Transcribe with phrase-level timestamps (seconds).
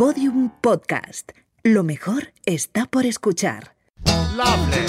[0.00, 1.32] Podium Podcast.
[1.62, 3.74] Lo mejor está por escuchar.
[4.34, 4.86] Lovely.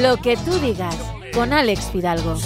[0.00, 0.96] Lo que tú digas
[1.34, 2.38] con Alex Fidalgo.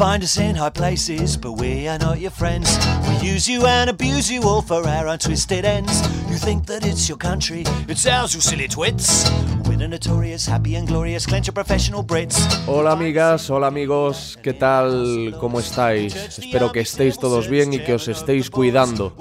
[0.00, 2.78] Find us in high places, but we are not your friends.
[3.06, 6.00] We use you and abuse you all for our ends.
[6.30, 9.30] You think that it's your country, it's ours, you silly twits.
[9.68, 12.06] Notorious, happy and glorious, professional.
[12.66, 15.34] Hola amigas, hola amigos, ¿qué tal?
[15.38, 16.14] ¿Cómo estáis?
[16.16, 19.14] Espero que estéis todos bien y que os estéis cuidando.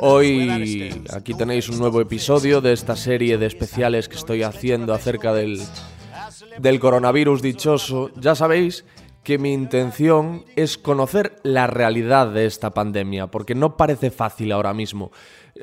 [0.00, 5.34] Hoy aquí tenéis un nuevo episodio de esta serie de especiales que estoy haciendo acerca
[5.34, 5.62] del,
[6.58, 8.10] del coronavirus dichoso.
[8.16, 8.84] Ya sabéis
[9.22, 14.74] que mi intención es conocer la realidad de esta pandemia, porque no parece fácil ahora
[14.74, 15.12] mismo.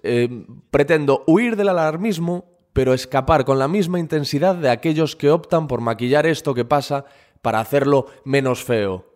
[0.03, 5.67] Eh, pretendo huir del alarmismo, pero escapar con la misma intensidad de aquellos que optan
[5.67, 7.05] por maquillar esto que pasa
[7.41, 9.08] para hacerlo menos feo.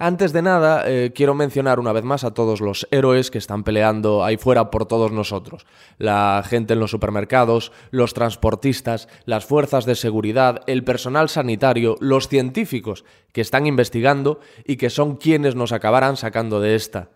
[0.00, 3.64] Antes de nada, eh, quiero mencionar una vez más a todos los héroes que están
[3.64, 5.66] peleando ahí fuera por todos nosotros.
[5.98, 12.28] La gente en los supermercados, los transportistas, las fuerzas de seguridad, el personal sanitario, los
[12.28, 17.10] científicos que están investigando y que son quienes nos acabarán sacando de esta.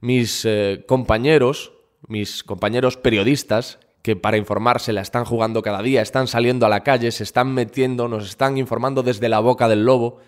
[0.00, 1.72] Mis eh, compañeros,
[2.06, 6.84] mis compañeros periodistas, que para informarse la están jugando cada día, están saliendo a la
[6.84, 10.20] calle, se están metiendo, nos están informando desde la boca del lobo.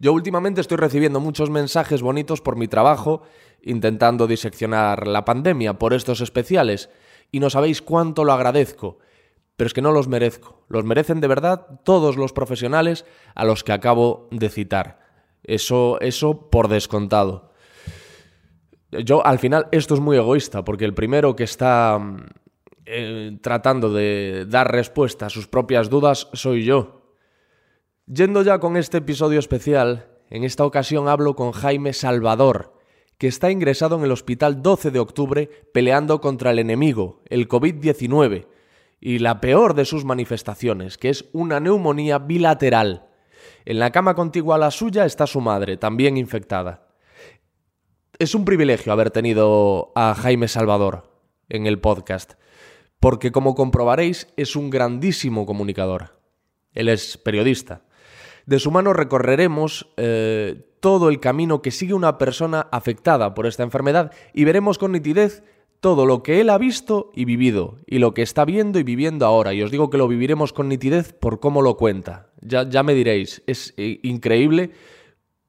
[0.00, 3.22] Yo últimamente estoy recibiendo muchos mensajes bonitos por mi trabajo
[3.62, 6.90] intentando diseccionar la pandemia por estos especiales
[7.32, 8.98] y no sabéis cuánto lo agradezco,
[9.56, 10.64] pero es que no los merezco.
[10.68, 15.00] Los merecen de verdad todos los profesionales a los que acabo de citar.
[15.42, 17.52] Eso, eso por descontado.
[18.90, 21.98] Yo al final esto es muy egoísta porque el primero que está
[22.86, 27.03] eh, tratando de dar respuesta a sus propias dudas soy yo.
[28.06, 32.74] Yendo ya con este episodio especial, en esta ocasión hablo con Jaime Salvador,
[33.16, 38.46] que está ingresado en el hospital 12 de octubre peleando contra el enemigo, el COVID-19,
[39.00, 43.06] y la peor de sus manifestaciones, que es una neumonía bilateral.
[43.64, 46.88] En la cama contigua a la suya está su madre, también infectada.
[48.18, 51.10] Es un privilegio haber tenido a Jaime Salvador
[51.48, 52.34] en el podcast,
[53.00, 56.20] porque como comprobaréis es un grandísimo comunicador.
[56.74, 57.83] Él es periodista.
[58.46, 63.62] De su mano recorreremos eh, todo el camino que sigue una persona afectada por esta
[63.62, 65.42] enfermedad y veremos con nitidez
[65.80, 69.26] todo lo que él ha visto y vivido, y lo que está viendo y viviendo
[69.26, 69.52] ahora.
[69.52, 72.30] Y os digo que lo viviremos con nitidez por cómo lo cuenta.
[72.40, 74.70] Ya, ya me diréis, es eh, increíble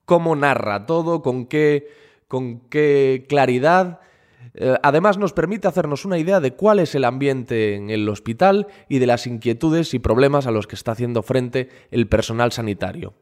[0.04, 1.88] cómo narra todo, con qué,
[2.28, 4.02] con qué claridad.
[4.54, 8.68] Eh, además nos permite hacernos una idea de cuál es el ambiente en el hospital
[8.88, 13.14] y de las inquietudes y problemas a los que está haciendo frente el personal sanitario.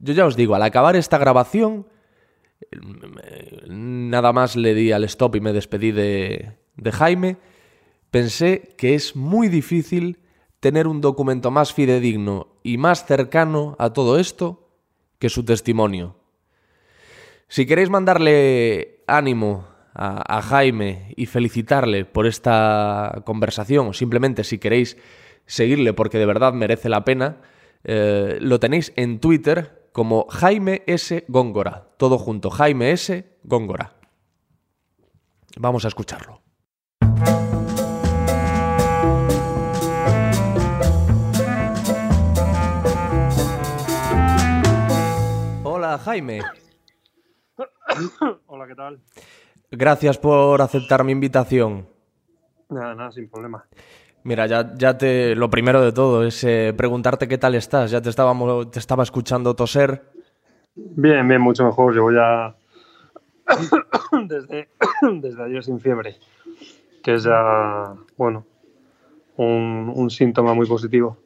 [0.00, 1.86] Yo ya os digo, al acabar esta grabación,
[3.68, 7.36] nada más le di al stop y me despedí de, de Jaime,
[8.10, 10.20] pensé que es muy difícil
[10.60, 14.68] tener un documento más fidedigno y más cercano a todo esto
[15.18, 16.16] que su testimonio.
[17.48, 19.66] Si queréis mandarle ánimo
[19.98, 24.96] a, Jaime y felicitarle por esta conversación, o simplemente si queréis
[25.46, 27.38] seguirle porque de verdad merece la pena,
[27.84, 31.24] eh, lo tenéis en Twitter como Jaime S.
[31.28, 31.88] Góngora.
[31.96, 33.38] Todo junto, Jaime S.
[33.42, 33.94] Góngora.
[35.56, 36.42] Vamos a escucharlo.
[45.64, 46.40] Hola, Jaime.
[48.46, 49.00] Hola, ¿qué tal?
[49.70, 51.86] Gracias por aceptar mi invitación.
[52.70, 53.64] Nada, nada, sin problema.
[54.24, 55.34] Mira, ya, ya te.
[55.34, 57.90] Lo primero de todo es eh, preguntarte qué tal estás.
[57.90, 60.02] Ya te, estábamos, te estaba escuchando toser.
[60.74, 61.94] Bien, bien, mucho mejor.
[61.94, 62.54] Llevo ya.
[64.26, 64.68] desde,
[65.20, 66.16] desde ayer sin fiebre.
[67.02, 67.94] Que es ya.
[68.16, 68.44] Bueno.
[69.36, 71.16] Un, un síntoma muy positivo.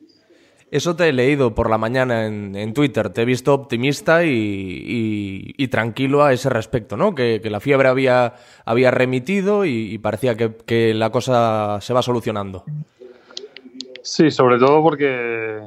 [0.72, 3.10] Eso te he leído por la mañana en, Twitter.
[3.10, 7.14] Te he visto optimista y, tranquilo a ese respecto, ¿no?
[7.14, 12.64] Que, la fiebre había, remitido y, parecía que, la cosa se va solucionando.
[14.00, 15.60] Sí, sobre todo porque,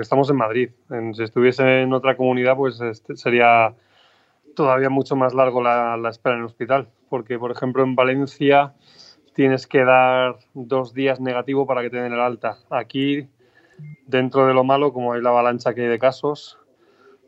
[0.00, 0.70] estamos en Madrid.
[1.14, 3.74] Si estuviese en otra comunidad, pues este, sería
[4.54, 6.86] todavía mucho más largo la, la espera en el hospital.
[7.08, 8.72] Porque, por ejemplo, en Valencia
[9.34, 12.58] tienes que dar dos días negativo para que te den el alta.
[12.70, 13.28] Aquí
[14.06, 16.58] dentro de lo malo, como hay la avalancha que hay de casos,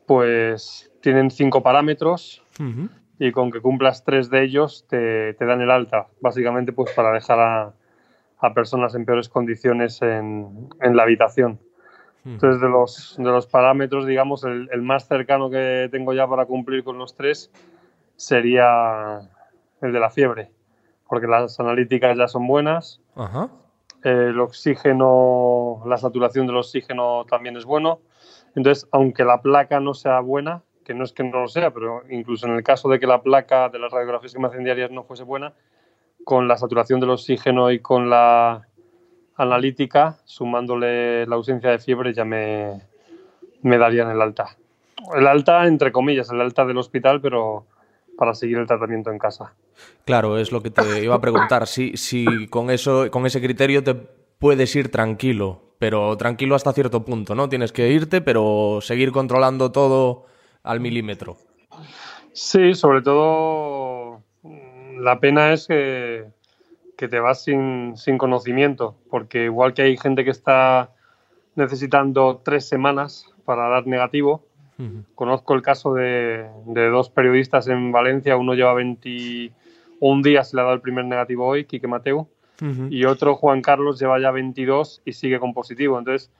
[0.06, 2.90] pues tienen cinco parámetros uh -huh.
[3.18, 7.12] y con que cumplas tres de ellos te, te, dan el alta, básicamente pues para
[7.12, 7.72] dejar a,
[8.38, 11.58] a personas en peores condiciones en, en la habitación.
[12.24, 16.44] Entonces, de los, de los parámetros, digamos, el, el más cercano que tengo ya para
[16.44, 17.52] cumplir con los tres
[18.16, 19.20] sería
[19.80, 20.50] el de la fiebre,
[21.08, 23.00] porque las analíticas ya son buenas,
[24.02, 25.06] el oxígeno,
[25.84, 28.00] la saturación del oxígeno también es bueno.
[28.54, 32.02] Entonces, aunque la placa no sea buena, que no es que no lo sea, pero
[32.08, 34.90] incluso en el caso de que la placa de las radiografías que me hacen diarias
[34.90, 35.52] no fuese buena,
[36.24, 38.66] con la saturación del oxígeno y con la
[39.36, 42.80] analítica, sumándole la ausencia de fiebre, ya me,
[43.62, 44.56] me darían el alta.
[45.14, 47.66] El alta, entre comillas, el alta del hospital, pero
[48.16, 49.54] para seguir el tratamiento en casa.
[50.04, 51.66] Claro, es lo que te iba a preguntar.
[51.66, 57.04] Si, si con eso, con ese criterio te puedes ir tranquilo, pero tranquilo hasta cierto
[57.04, 57.48] punto, ¿no?
[57.48, 60.26] Tienes que irte, pero seguir controlando todo
[60.62, 61.36] al milímetro.
[62.32, 66.26] Sí, sobre todo mm, la pena es que,
[66.96, 70.90] que te vas sin, sin conocimiento, porque igual que hay gente que está
[71.54, 74.44] necesitando tres semanas para dar negativo.
[75.14, 80.60] Conozco el caso de, de dos periodistas en Valencia, uno lleva 21 días y le
[80.60, 82.28] ha dado el primer negativo hoy, Quique Mateu,
[82.90, 85.98] Y otro, Juan Carlos, lleva ya 22 y sigue con positivo.
[85.98, 86.30] Entonces,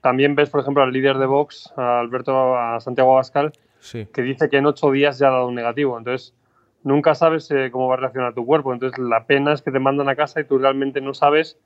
[0.00, 4.06] también ves, por ejemplo, al líder de Vox, a Alberto, a Santiago Abascal, Sí.
[4.12, 5.96] que dice que en ocho días ya ha dado un negativo.
[5.96, 6.34] Entonces,
[6.82, 8.72] nunca sabes eh, cómo va a reaccionar tu cuerpo.
[8.72, 11.58] Entonces, la pena es que te mandan a casa y tú realmente no sabes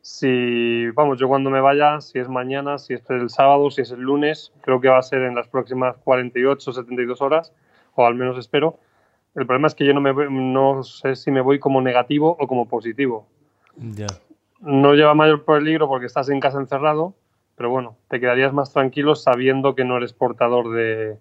[0.00, 3.90] si, vamos, yo cuando me vaya, si es mañana, si es el sábado, si es
[3.90, 7.52] el lunes, creo que va a ser en las próximas 48 o 72 horas,
[7.94, 8.78] o al menos espero.
[9.38, 12.36] El problema es que yo no, me, voy- no sé si me voy como negativo
[12.38, 13.26] o como positivo.
[13.76, 14.06] Ya.
[14.60, 17.14] No lleva mayor peligro porque estás en casa encerrado,
[17.56, 21.18] pero bueno, te quedarías más tranquilo sabiendo que no eres portador de,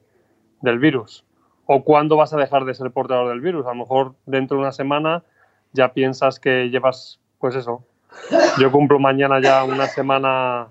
[0.62, 1.24] del virus.
[1.68, 3.66] O cuándo vas a dejar de ser portador del virus.
[3.66, 5.24] A lo mejor dentro de una semana
[5.74, 7.84] ya piensas que llevas, pues eso.
[8.60, 10.70] Yo cumplo mañana ya una semana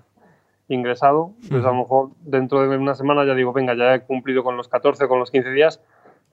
[0.67, 4.43] ingresado, pues a lo mejor dentro de una semana ya digo, venga, ya he cumplido
[4.43, 5.81] con los 14 o con los 15 días,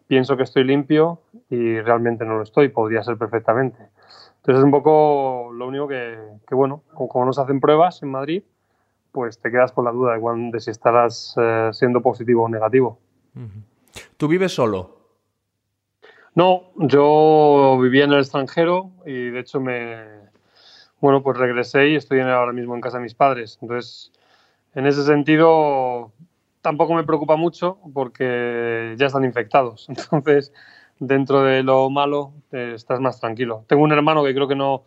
[0.07, 1.21] pienso que estoy limpio
[1.51, 3.79] y realmente no lo estoy, podría ser perfectamente.
[4.37, 8.11] Entonces es un poco lo único que, que, bueno, como, como nos hacen pruebas en
[8.11, 8.43] Madrid,
[9.13, 12.99] pues te quedas con la duda de, de si estarás eh, siendo positivo o negativo.
[14.17, 14.99] ¿Tú vives solo?
[16.35, 20.05] No, yo vivía en el extranjero y de hecho me,
[21.01, 23.59] bueno, pues regresé y estoy ahora mismo en casa de mis padres.
[23.63, 24.11] Entonces,
[24.75, 26.11] en ese sentido,
[26.65, 29.87] tampoco me preocupa mucho porque ya están infectados.
[29.91, 30.53] Entonces,
[30.99, 33.65] dentro de lo malo, eh, estás más tranquilo.
[33.69, 34.85] Tengo un hermano que creo que no,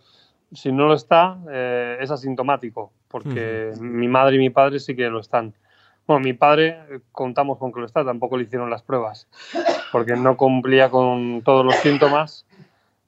[0.52, 5.08] si no lo está, eh, es asintomático, porque mi madre y mi padre sí que
[5.08, 5.54] lo están.
[6.08, 9.28] Bueno, mi padre eh, contamos con que lo está, tampoco le hicieron las pruebas,
[9.92, 12.48] porque no cumplía con todos los síntomas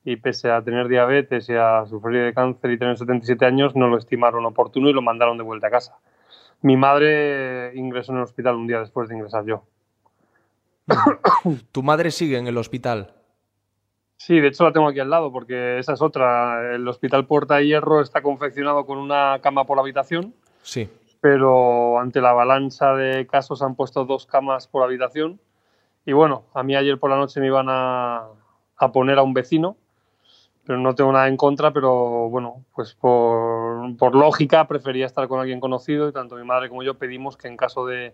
[0.06, 3.88] y pese a tener diabetes y a sufrir de cáncer y tener 77 años, no
[3.88, 5.98] lo estimaron oportuno y lo mandaron de vuelta a casa.
[6.61, 9.63] Mi madre ingresó en el hospital un día después de ingresar yo.
[11.71, 13.13] ¿Tu madre sigue en el hospital?
[14.17, 16.75] Sí, de hecho la tengo aquí al lado porque esa es otra.
[16.75, 20.89] El hospital Puerta de Hierro está confeccionado con una cama por habitación, Sí.
[21.21, 25.39] pero ante la avalancha de casos han puesto dos camas por habitación.
[26.06, 28.25] Y bueno, a mí ayer por la noche me iban a,
[28.77, 29.77] a poner a un vecino,
[30.65, 33.58] pero no tengo nada en contra, pero bueno, pues por,
[33.97, 37.47] por lógica prefería estar con alguien conocido y tanto mi madre como yo pedimos que
[37.47, 38.13] en caso de,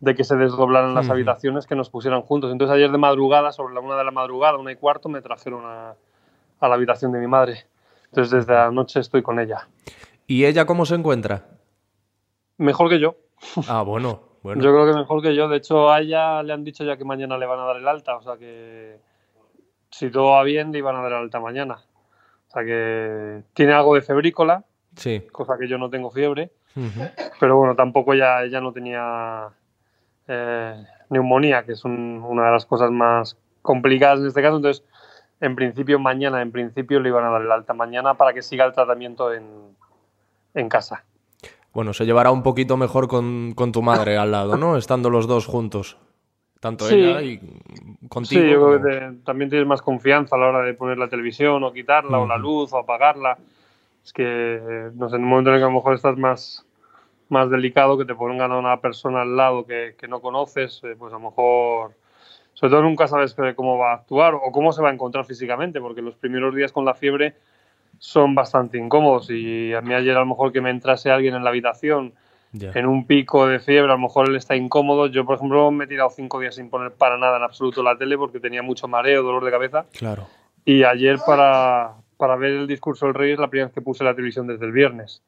[0.00, 2.50] de que se desdoblaran las habitaciones que nos pusieran juntos.
[2.52, 5.64] Entonces ayer de madrugada, sobre la una de la madrugada, una y cuarto, me trajeron
[5.64, 5.94] a,
[6.60, 7.66] a la habitación de mi madre.
[8.06, 9.68] Entonces desde la noche estoy con ella.
[10.26, 11.46] ¿Y ella cómo se encuentra?
[12.58, 13.16] Mejor que yo.
[13.68, 14.62] Ah, bueno, bueno.
[14.62, 15.48] Yo creo que mejor que yo.
[15.48, 17.88] De hecho, a ella le han dicho ya que mañana le van a dar el
[17.88, 18.16] alta.
[18.16, 19.00] O sea que
[19.90, 21.78] si todo va bien, le iban a dar el alta mañana.
[22.48, 24.64] O sea que tiene algo de febrícola,
[24.96, 25.22] Sí.
[25.32, 26.50] cosa que yo no tengo fiebre.
[27.40, 29.48] Pero bueno, tampoco ella, ella no tenía
[30.28, 34.56] eh, neumonía, que es un- una de las cosas más complicadas en este caso.
[34.56, 34.84] Entonces,
[35.40, 38.64] en principio, mañana, en principio, le iban a dar el alta mañana para que siga
[38.64, 39.44] el tratamiento en,
[40.54, 41.04] en casa.
[41.74, 44.76] Bueno, se llevará un poquito mejor con, con tu madre al lado, ¿no?
[44.76, 45.98] Estando los dos juntos.
[46.60, 46.94] Tanto Sí.
[46.94, 47.38] ella y
[48.08, 48.40] contigo.
[48.42, 51.08] Sí, yo creo que te- también tienes más confianza a la hora de poner la
[51.08, 53.36] televisión o quitarla, o la luz o apagarla.
[54.04, 56.66] Es que, no sé, en un momento en el que a lo mejor estás más,
[57.28, 60.96] más delicado, que te pongan a una persona al lado que, que no conoces, eh,
[60.98, 61.92] pues a lo mejor,
[62.54, 65.80] sobre todo nunca sabes cómo va a actuar o cómo se va a encontrar físicamente,
[65.80, 67.34] porque los primeros días con la fiebre
[67.98, 71.44] son bastante incómodos y a mí ayer a lo mejor que me entrase alguien en
[71.44, 72.14] la habitación
[72.50, 72.72] Ya.
[72.74, 75.06] en un pico de fiebre, a lo mejor él está incómodo.
[75.06, 77.96] Yo, por ejemplo, me he tirado cinco días sin poner para nada en absoluto la
[77.96, 79.86] tele porque tenía mucho mareo, dolor de cabeza.
[79.92, 80.26] Claro.
[80.64, 84.04] Y ayer para, para ver el discurso del rey es la primera vez que puse
[84.04, 85.22] la televisión desde el viernes.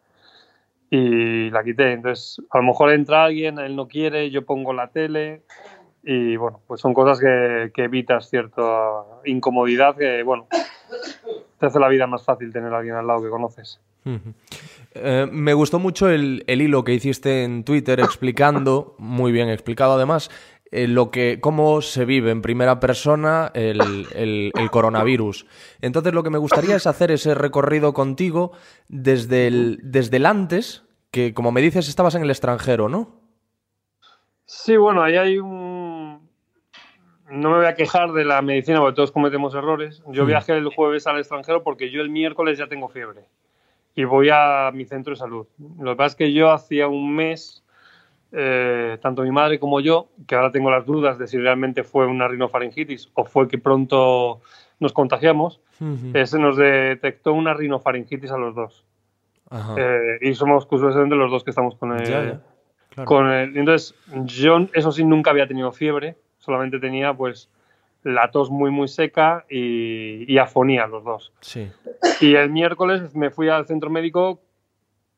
[0.91, 1.91] y la quité.
[1.91, 5.43] Entonces, a lo mejor entra alguien, él no quiere, yo pongo la tele
[6.05, 8.63] y bueno, pues son cosas que, que evitas cierta
[9.25, 10.47] incomodidad que, bueno,
[11.59, 13.81] te hace la vida más fácil tener a alguien al lado que conoces.
[14.95, 19.95] Eh, me gustó mucho el, el hilo que hiciste en Twitter explicando, muy bien explicado
[19.95, 20.31] además,
[20.71, 23.81] eh, lo que, cómo se vive en primera persona el,
[24.15, 25.47] el- el coronavirus.
[25.81, 28.53] Entonces lo que me gustaría es hacer ese recorrido contigo
[28.89, 33.21] desde el, desde el antes, que como me dices estabas en el extranjero, ¿no?
[34.47, 36.29] Sí, bueno, ahí hay un...
[37.31, 40.03] No me voy a quejar de la medicina porque todos cometemos errores.
[40.09, 40.27] Yo Mm.
[40.27, 43.25] viajé el jueves al extranjero porque yo el miércoles ya tengo fiebre
[43.95, 45.47] y voy a mi centro de salud.
[45.79, 47.64] Lo que pasa es que yo hacía un mes,
[48.37, 52.07] eh, tanto mi madre como yo, que ahora tengo las dudas de si realmente fue
[52.07, 54.41] una rinofaringitis o fue que pronto
[54.81, 55.61] nos contagiamos,
[56.15, 58.85] eh, se nos detectó una rinofaringitis a los dos.
[59.51, 59.75] Ajá.
[59.79, 62.41] Eh, y somos curiosamente los dos que estamos con el, Ya, ya,
[62.91, 63.07] claro.
[63.07, 67.49] con el- entonces, yo, eso sí, nunca había tenido fiebre, solamente tenía pues
[68.03, 71.33] la tos muy, muy seca y, y afonía los dos.
[71.41, 71.71] Sí.
[72.21, 74.41] Y el miércoles me fui al centro médico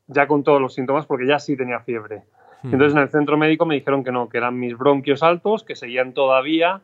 [0.07, 2.23] ya con todos los síntomas porque ya sí tenía fiebre.
[2.63, 5.75] Entonces en el centro médico me dijeron que no, que eran mis bronquios altos, que
[5.75, 6.81] seguían todavía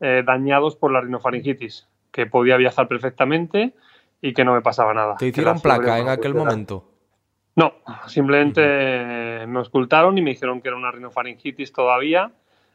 [0.00, 3.72] eh, dañados por la rinofaringitis, que podía viajar perfectamente
[4.20, 5.16] y que no me pasaba nada.
[5.16, 6.88] ¿Te hicieron placa en aquel momento?
[7.54, 7.74] No,
[8.06, 12.32] simplemente me ocultaron y me dijeron que era una rinofaringitis todavía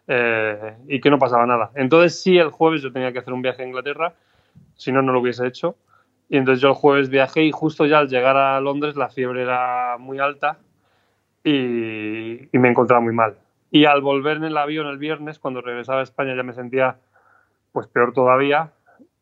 [0.08, 1.72] eh, y que no pasaba nada.
[1.74, 4.14] Entonces sí, el jueves yo tenía que hacer un viaje a Inglaterra,
[4.76, 5.76] si no, no lo hubiese hecho.
[6.30, 9.42] Y entonces yo el jueves viajé y justo ya al llegar a Londres la fiebre
[9.42, 10.60] era muy alta
[11.50, 13.38] y, y me encontraba muy mal.
[13.72, 16.98] Y al volver en el avión el viernes, cuando regresaba a España ya me sentía
[17.72, 18.72] pues peor todavía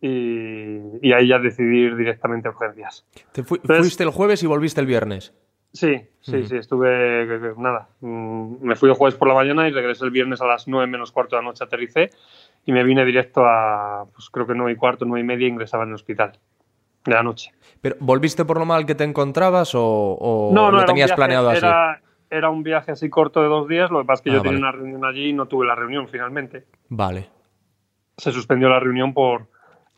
[0.02, 3.06] y, y ahí ya decidí ir directamente a urgencias.
[3.32, 5.34] Te fui- Entonces- fuiste el jueves y volviste el viernes.
[5.74, 9.68] Sí, sí, sí, estuve, que- que- nada, mm, me fui el jueves por la mañana
[9.68, 12.12] y regresé el viernes a las 9 menos cuarto de la noche, aterricé
[12.66, 15.84] y me vine directo a, pues creo que 9 y cuarto, 9 y media, ingresaba
[15.84, 16.32] en el hospital
[17.04, 17.52] de la noche.
[17.82, 21.10] Pero, ¿Volviste por lo mal que te encontrabas o, o no, no, lo era tenías
[21.10, 21.60] viaje- planeado así?
[22.30, 24.42] Era, un viaje así corto de dos días, lo que pasa es que Ah, yo
[24.42, 24.70] tenía vale.
[24.70, 26.66] una reunión allí y no tuve la reunión finalmente.
[26.90, 27.30] Vale.
[28.18, 29.48] Se suspendió la reunión por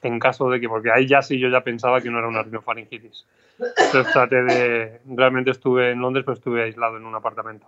[0.04, 2.44] en caso de que, porque ahí ya sí yo ya pensaba que no era una
[2.44, 3.26] rinofaringitis.
[3.60, 7.66] Entonces traté de, realmente estuve en Londres, pero estuve aislado en un apartamento.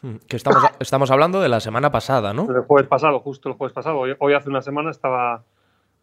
[0.00, 2.50] Mm, Que estamos, estamos hablando de la semana pasada, ¿no?
[2.50, 3.98] El jueves pasado, justo el jueves pasado.
[3.98, 5.42] Hoy, hoy hace una semana estaba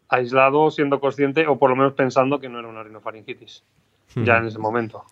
[0.08, 3.64] aislado, siendo consciente, o por lo menos pensando que no era una rinofaringitis,
[4.14, 5.04] ya en ese momento.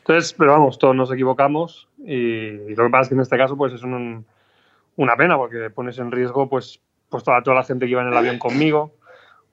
[0.00, 3.36] Entonces, pero vamos, todos nos equivocamos y, y lo que pasa es que en este
[3.38, 4.24] caso pues es un-
[4.96, 8.08] una pena porque pones en riesgo pues, pues toda, toda la gente que iba en
[8.08, 8.92] el avión conmigo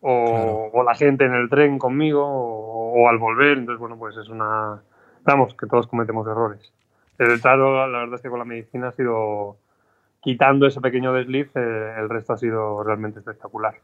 [0.02, 3.58] o, o la gente en el tren conmigo o, o al volver.
[3.58, 4.82] Entonces, bueno, pues es una...
[5.24, 6.72] Vamos, que todos cometemos errores.
[7.18, 9.58] El trato, la verdad es que con la medicina ha sido
[10.22, 13.76] quitando ese pequeño desliz, eh, el resto ha sido realmente espectacular.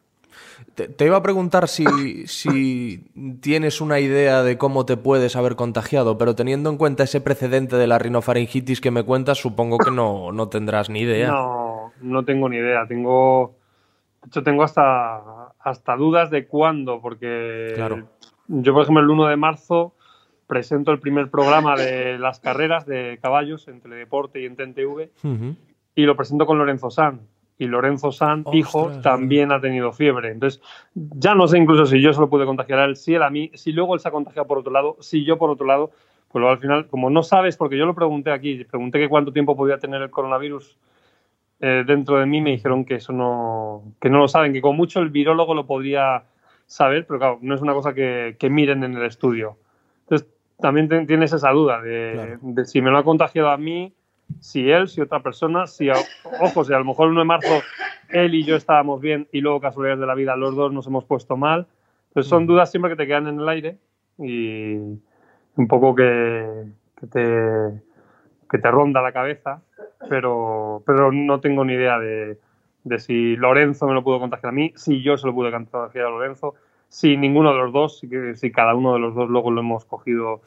[0.76, 3.06] Te, te iba a preguntar si, si
[3.42, 7.76] tienes una idea de cómo te puedes haber contagiado, pero teniendo en cuenta ese precedente
[7.76, 11.28] de la rinofaringitis que me cuentas, supongo que no, no tendrás ni idea.
[11.28, 12.88] No, no tengo ni idea.
[12.88, 13.56] Tengo,
[14.24, 18.08] de hecho, tengo hasta, hasta dudas de cuándo, porque Claro.
[18.48, 19.94] yo, por ejemplo, el 1 de marzo
[20.48, 25.10] presento el primer programa de las carreras de caballos en Teledeporte y en TNTV
[25.96, 27.22] y lo presento con Lorenzo San.
[27.60, 29.02] Y Lorenzo San, Ostras, hijo, verdad.
[29.02, 30.32] también ha tenido fiebre.
[30.32, 30.62] Entonces,
[30.96, 33.30] ya no sé incluso si yo se lo pude contagiar a él, si él a
[33.30, 35.92] mí, si luego él se ha contagiado por otro lado, si yo por otro lado.
[36.30, 39.32] Pues luego al final, como no sabes, porque yo lo pregunté aquí, pregunté que cuánto
[39.32, 40.78] tiempo podía tener el coronavirus
[41.60, 44.76] eh, dentro de mí, me dijeron que eso no, que no lo saben, que con
[44.76, 46.24] mucho el virólogo lo podría
[46.66, 49.58] saber, pero claro, no es una cosa que, que miren en el estudio.
[50.02, 50.28] Entonces,
[50.60, 52.40] también tienes esa duda de, Claro.
[52.42, 53.94] de si me lo ha contagiado a mí,
[54.40, 55.96] si él, si otra persona, si, a-
[56.42, 57.62] ojo, si a lo mejor el 1 de marzo
[58.10, 61.06] él y yo estábamos bien y luego casualidades de la vida los dos nos hemos
[61.06, 61.68] puesto mal.
[62.10, 63.78] Entonces son dudas siempre que te quedan en el aire
[64.20, 64.76] y
[65.56, 66.66] un poco que,
[67.00, 67.82] que te,
[68.50, 69.62] que te ronda la cabeza,
[70.10, 72.38] pero, pero no tengo ni idea de,
[72.84, 76.06] de si Lorenzo me lo pudo contagiar a mí, si yo se lo pude contagiar
[76.06, 76.54] a Lorenzo,
[76.90, 78.00] si ninguno de los dos,
[78.36, 80.42] si, cada uno de los dos luego lo hemos cogido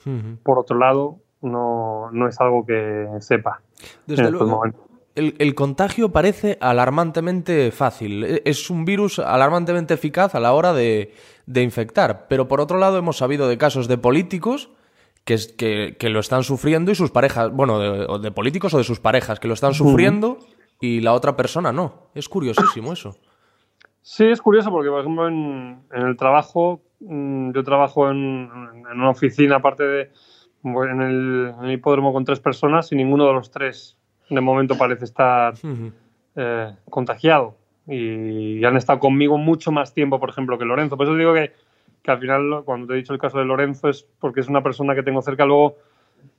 [0.45, 3.61] por otro lado, no, no es algo que sepa
[4.07, 4.63] Desde luego,
[5.15, 8.25] el, el contagio parece alarmantemente fácil.
[8.25, 11.15] E- Es un virus alarmantemente eficaz a la hora de,
[11.47, 12.27] de infectar.
[12.29, 14.71] Pero por otro lado, hemos sabido de casos de políticos
[15.25, 19.01] que, que, que lo están sufriendo y sus parejas, bueno, de, políticos o de sus
[19.01, 20.39] parejas, que lo están sufriendo
[20.81, 22.11] y la otra persona no.
[22.15, 23.17] Es curiosísimo eso.
[24.03, 28.51] Sí, es curioso porque, por ejemplo, en, en el trabajo, mm, yo trabajo en,
[28.89, 30.11] en una oficina, aparte de,
[30.65, 33.97] en el, en el hipódromo con tres personas y ninguno de los tres
[34.29, 35.93] de momento parece estar Ujú.
[36.37, 37.57] eh, contagiado.
[37.87, 40.97] Y han estado conmigo mucho más tiempo, por ejemplo, que Lorenzo.
[40.97, 41.53] Por eso digo que,
[42.03, 44.63] que al final, cuando te he dicho el caso de Lorenzo, es porque es una
[44.63, 45.47] persona que tengo cerca.
[45.47, 45.77] Luego,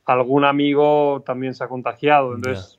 [0.05, 2.35] algún amigo también se ha contagiado.
[2.35, 2.75] Entonces,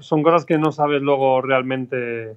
[0.00, 2.36] son cosas que no sabes luego realmente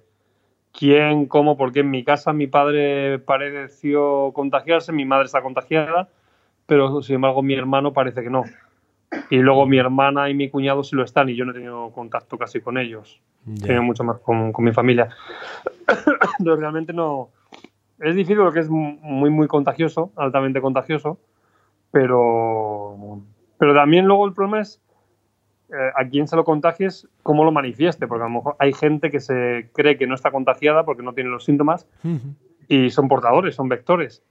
[0.77, 6.09] quién, cómo, porque en mi casa mi padre pareció contagiarse, mi madre está contagiada,
[6.65, 8.43] pero sin embargo mi hermano parece que no.
[9.29, 11.91] Y luego mi hermana y mi cuñado sí lo están y yo no he tenido
[11.91, 13.21] contacto casi con ellos.
[13.47, 15.09] He tenido mucho más con, con mi familia.
[16.39, 17.29] Entonces realmente no...
[17.99, 21.19] Es difícil porque es muy, muy contagioso, altamente contagioso,
[21.91, 23.21] pero,
[23.57, 24.81] pero también luego el problema es
[25.69, 29.09] eh, a quién se lo contagies, cómo lo manifieste, porque a lo mejor hay gente
[29.09, 31.87] que se cree que no está contagiada porque no tiene los síntomas
[32.67, 34.23] y son portadores, son vectores.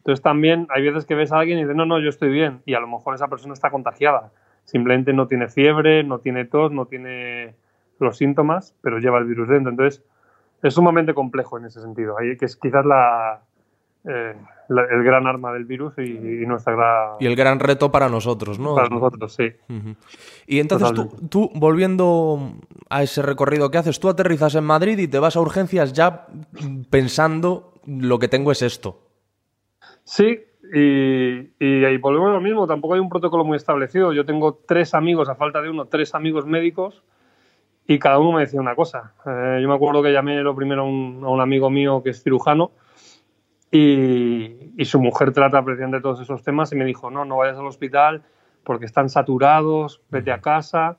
[0.00, 2.62] Entonces también hay veces que ves a alguien y dices, no, no, yo estoy bien,
[2.66, 4.32] y a lo mejor esa persona está contagiada.
[4.64, 7.54] Simplemente no tiene fiebre, no tiene tos, no tiene
[7.98, 9.70] los síntomas, pero lleva el virus dentro.
[9.70, 10.02] Entonces
[10.62, 12.16] es sumamente complejo en ese sentido.
[12.18, 13.40] Ahí que es quizás la,
[14.04, 14.34] eh,
[14.68, 17.08] la- el gran arma del virus y, y nuestra gran...
[17.20, 18.74] Y el gran reto para nosotros, ¿no?
[18.76, 19.52] para nosotros, sí.
[20.46, 22.52] Y entonces tú, tú, volviendo
[22.88, 26.26] a ese recorrido que haces, tú aterrizas en Madrid y te vas a urgencias ya
[26.90, 29.09] pensando lo que tengo es esto.
[30.04, 30.40] Sí,
[30.74, 34.12] y, y ahí volvemos a lo mismo, tampoco hay un protocolo muy establecido.
[34.12, 37.02] Yo tengo tres amigos, a falta de uno, tres amigos médicos,
[37.86, 39.14] y cada uno me decía una cosa.
[39.26, 42.10] Eh, yo me acuerdo que llamé lo primero a un, a un amigo mío que
[42.10, 42.72] es cirujano,
[43.70, 47.56] y, y su mujer trata precisamente todos esos temas, y me dijo, no, no vayas
[47.58, 48.22] al hospital
[48.64, 50.98] porque están saturados, vete a casa.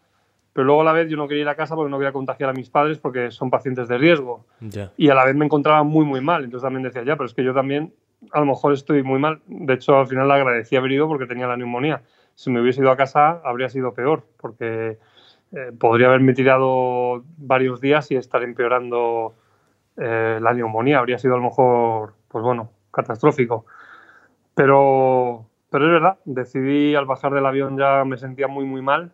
[0.53, 2.49] Pero luego a la vez yo no quería ir a casa porque no quería contagiar
[2.49, 4.91] a mis padres porque son pacientes de riesgo Ya.
[4.97, 6.43] y a la vez me encontraba muy, muy mal.
[6.43, 7.93] Entonces también decía, ya, pero es que yo también
[8.31, 9.41] a lo mejor estoy muy mal.
[9.47, 12.03] De hecho, al final le agradecí haber ido porque tenía la neumonía.
[12.35, 14.97] Si me hubiese ido a casa, habría sido peor, porque
[15.51, 19.35] eh, podría haberme tirado varios días y estar empeorando
[19.97, 20.99] eh, la neumonía.
[20.99, 23.65] Habría sido a lo mejor, pues bueno, catastrófico.
[24.55, 29.11] Pero, pero es verdad, decidí al bajar del avión ya me sentía muy, muy mal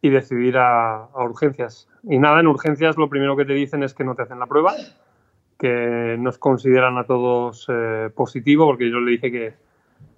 [0.00, 1.88] y decidí ir a, a urgencias.
[2.02, 4.46] Y nada, en urgencias lo primero que te dicen es que no te hacen la
[4.46, 4.74] prueba,
[5.62, 9.54] que nos consideran a todos eh, positivo, porque yo le dije que,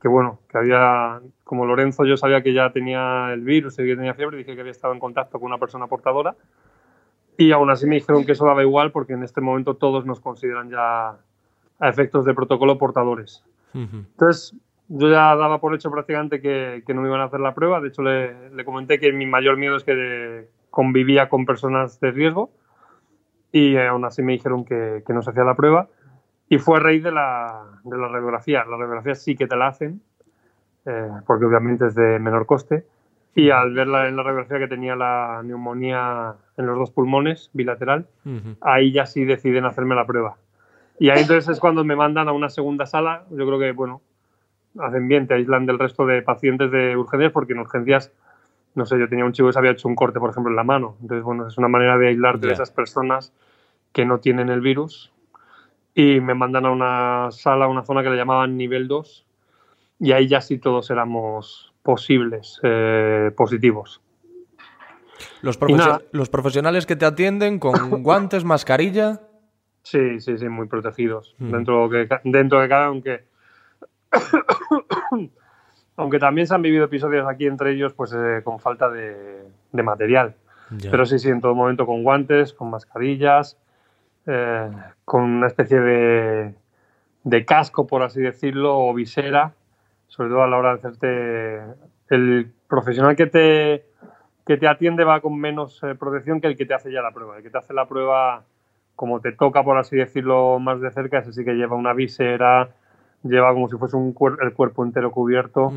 [0.00, 3.96] que, bueno, que había, como Lorenzo, yo sabía que ya tenía el virus, sabía que
[3.98, 6.34] tenía fiebre, dije que había estado en contacto con una persona portadora.
[7.36, 10.18] Y aún así me dijeron que eso daba igual, porque en este momento todos nos
[10.18, 13.44] consideran ya a efectos de protocolo portadores.
[13.74, 13.96] Ujú.
[13.96, 14.56] Entonces,
[14.88, 17.82] yo ya daba por hecho prácticamente que, que no me iban a hacer la prueba.
[17.82, 22.12] De hecho, le, le comenté que mi mayor miedo es que convivía con personas de
[22.12, 22.48] riesgo
[23.54, 25.86] y aún así me dijeron que, que no se hacía la prueba.
[26.48, 28.64] Y fue a raíz de la, de la radiografía.
[28.64, 30.02] La radiografía sí que te la hacen,
[30.86, 32.84] eh, porque obviamente es de menor coste.
[33.36, 37.50] Y al ver la- en la radiografía que tenía la neumonía en los dos pulmones,
[37.52, 38.56] bilateral, Ujú.
[38.60, 40.36] ahí ya sí deciden hacerme la prueba.
[40.98, 43.22] Y ahí entonces es cuando me mandan a una segunda sala.
[43.30, 44.00] Yo creo que, bueno,
[44.80, 48.12] hacen bien, te aíslan del resto de pacientes de urgencias, porque en urgencias,
[48.74, 50.56] no sé, yo tenía un chico que se había hecho un corte, por ejemplo, en
[50.56, 50.96] la mano.
[51.00, 52.54] Entonces, bueno, es una manera de aislarte de Ya.
[52.54, 53.32] esas personas
[53.92, 55.12] que no tienen el virus.
[55.94, 59.26] Y me mandan a una sala, a una zona que le llamaban nivel 2.
[60.00, 64.00] Y ahí ya sí todos éramos posibles, eh, positivos.
[65.42, 65.56] Los,
[66.28, 69.20] profesionales que te atienden con guantes, mascarilla.
[69.82, 71.36] Sí, sí, sí, muy protegidos.
[71.38, 71.50] Mm.
[71.52, 73.24] Dentro, que, dentro que cabe, aunque.
[75.96, 79.82] Aunque también se han vivido episodios aquí entre ellos, pues eh, con falta de, de
[79.82, 80.34] material.
[80.70, 80.90] Ya.
[80.90, 83.58] Pero sí, sí, en todo momento con guantes, con mascarillas,
[84.26, 84.70] eh,
[85.04, 86.54] con una especie de,
[87.22, 89.52] de casco, por así decirlo, o visera,
[90.08, 91.60] sobre todo a la hora de hacerte.
[92.10, 93.84] El profesional que te,
[94.46, 97.12] que te atiende va con menos eh, protección que el que te hace ya la
[97.12, 97.36] prueba.
[97.36, 98.42] El que te hace la prueba,
[98.96, 102.70] como te toca, por así decirlo, más de cerca, ese sí que lleva una visera,
[103.24, 105.72] lleva como si fuese un cuer- el cuerpo entero cubierto.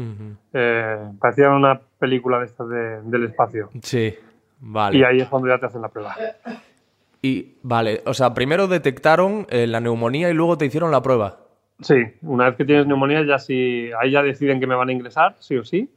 [0.53, 3.69] Eh, parecía una película de estas de- del espacio.
[3.81, 4.13] Sí,
[4.59, 4.97] vale.
[4.99, 6.15] Y ahí es cuando ya te hacen la prueba.
[7.21, 11.37] Y vale, o sea, primero detectaron eh, la neumonía y luego te hicieron la prueba.
[11.81, 14.91] Sí, una vez que tienes neumonía, ya sí, ahí ya deciden que me van a
[14.91, 15.89] ingresar, sí o sí,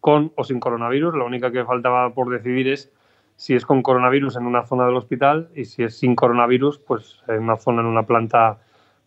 [0.00, 1.14] con o sin coronavirus.
[1.14, 2.92] Lo único que faltaba por decidir es
[3.36, 7.20] si es con coronavirus en una zona del hospital y si es sin coronavirus, pues
[7.28, 8.58] en una zona, en una planta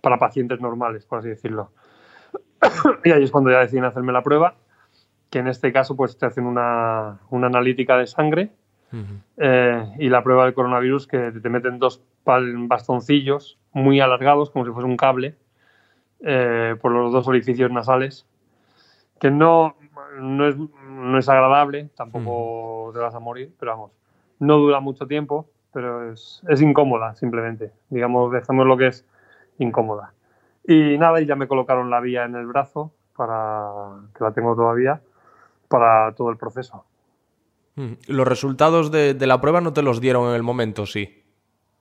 [0.01, 1.71] para pacientes normales, por así decirlo.
[3.03, 4.55] y ahí es cuando ya deciden hacerme la prueba,
[5.29, 8.51] que en este caso pues te hacen una, una analítica de sangre
[9.37, 14.71] eh, y la prueba del coronavirus que te meten dos bastoncillos muy alargados, como si
[14.71, 15.35] fuese un cable,
[16.19, 18.25] eh, por los dos orificios nasales,
[19.19, 19.75] que no,
[20.19, 20.55] no es
[21.01, 23.91] no es agradable, tampoco te vas a morir, pero vamos,
[24.39, 27.71] no dura mucho tiempo, pero es, es incómoda simplemente.
[27.89, 29.05] Digamos, dejamos lo que es
[29.57, 30.13] incómoda.
[30.67, 33.71] Y nada, y ya me colocaron la vía en el brazo, para
[34.15, 35.01] que la tengo todavía,
[35.67, 36.85] para todo el proceso.
[37.75, 37.93] Mm.
[38.07, 41.21] Los resultados de, de, la prueba no te los dieron en el momento, sí.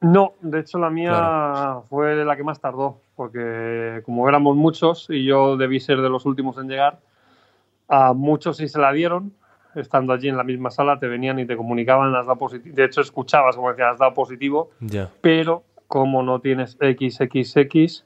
[0.01, 1.83] No, de hecho la mía claro.
[1.89, 6.25] fue la que más tardó, porque como éramos muchos y yo debí ser de los
[6.25, 7.01] últimos en llegar,
[7.87, 9.35] a muchos sí se la dieron,
[9.75, 12.75] estando allí en la misma sala, te venían y te comunicaban, dado positivo.
[12.75, 15.11] De hecho, escuchabas como decías, has dado positivo, yeah.
[15.21, 18.05] pero como no tienes XXX,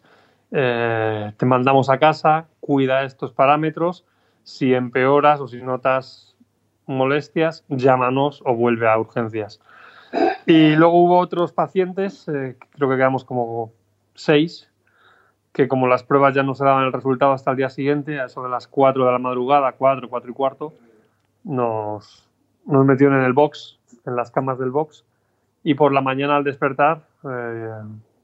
[0.56, 4.04] eh, te mandamos a casa, cuida estos parámetros,
[4.44, 6.36] si empeoras o si notas
[6.86, 9.60] molestias, llámanos o vuelve a urgencias.
[10.46, 13.72] Y luego hubo otros pacientes, eh, creo que quedamos como
[14.14, 14.70] seis,
[15.52, 18.26] que como las pruebas ya no se daban el resultado hasta el día siguiente, a
[18.26, 20.72] eso de las 4 de la madrugada, 4, 4 y cuarto,
[21.42, 22.28] nos,
[22.64, 25.04] nos metieron en el box, en las camas del box,
[25.64, 27.70] y por la mañana al despertar, eh,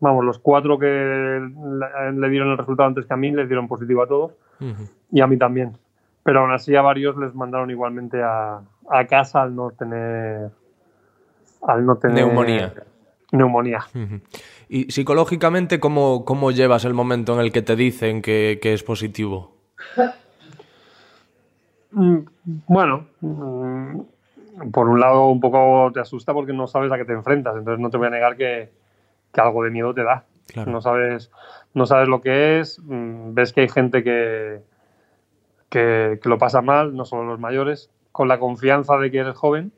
[0.00, 4.02] vamos, los cuatro que le dieron el resultado antes que a mí, les dieron positivo
[4.02, 4.90] a todos, uh -huh.
[5.12, 5.76] y a mí también.
[6.22, 8.60] Pero aún así a varios les mandaron igualmente a,
[8.90, 10.50] a casa al no tener
[11.62, 12.72] al no tener neumonía.
[13.32, 13.80] neumonía.
[13.94, 14.20] Uh -huh.
[14.68, 18.82] ¿Y psicológicamente cómo, cómo, llevas el momento en el que te dicen que, que es
[18.82, 19.52] positivo?
[21.92, 22.18] Mm,
[22.68, 24.00] bueno, mm,
[24.72, 27.80] por un lado un poco te asusta porque no sabes a qué te enfrentas, entonces
[27.80, 28.70] no te voy a negar que,
[29.32, 30.24] que algo de miedo te da.
[30.52, 30.70] Claro.
[30.72, 31.30] No, sabes,
[31.74, 34.62] no sabes lo que es, mm, ves que hay gente que,
[35.68, 39.36] que, que lo pasa mal, no solo los mayores, con la confianza de que eres
[39.36, 39.72] joven,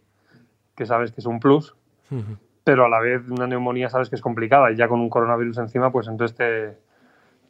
[0.75, 1.75] que sabes que es un plus,
[2.11, 2.37] Uh -huh.
[2.65, 5.57] pero a la vez una neumonía sabes que es complicada y ya con un coronavirus
[5.59, 6.77] encima, pues entonces te,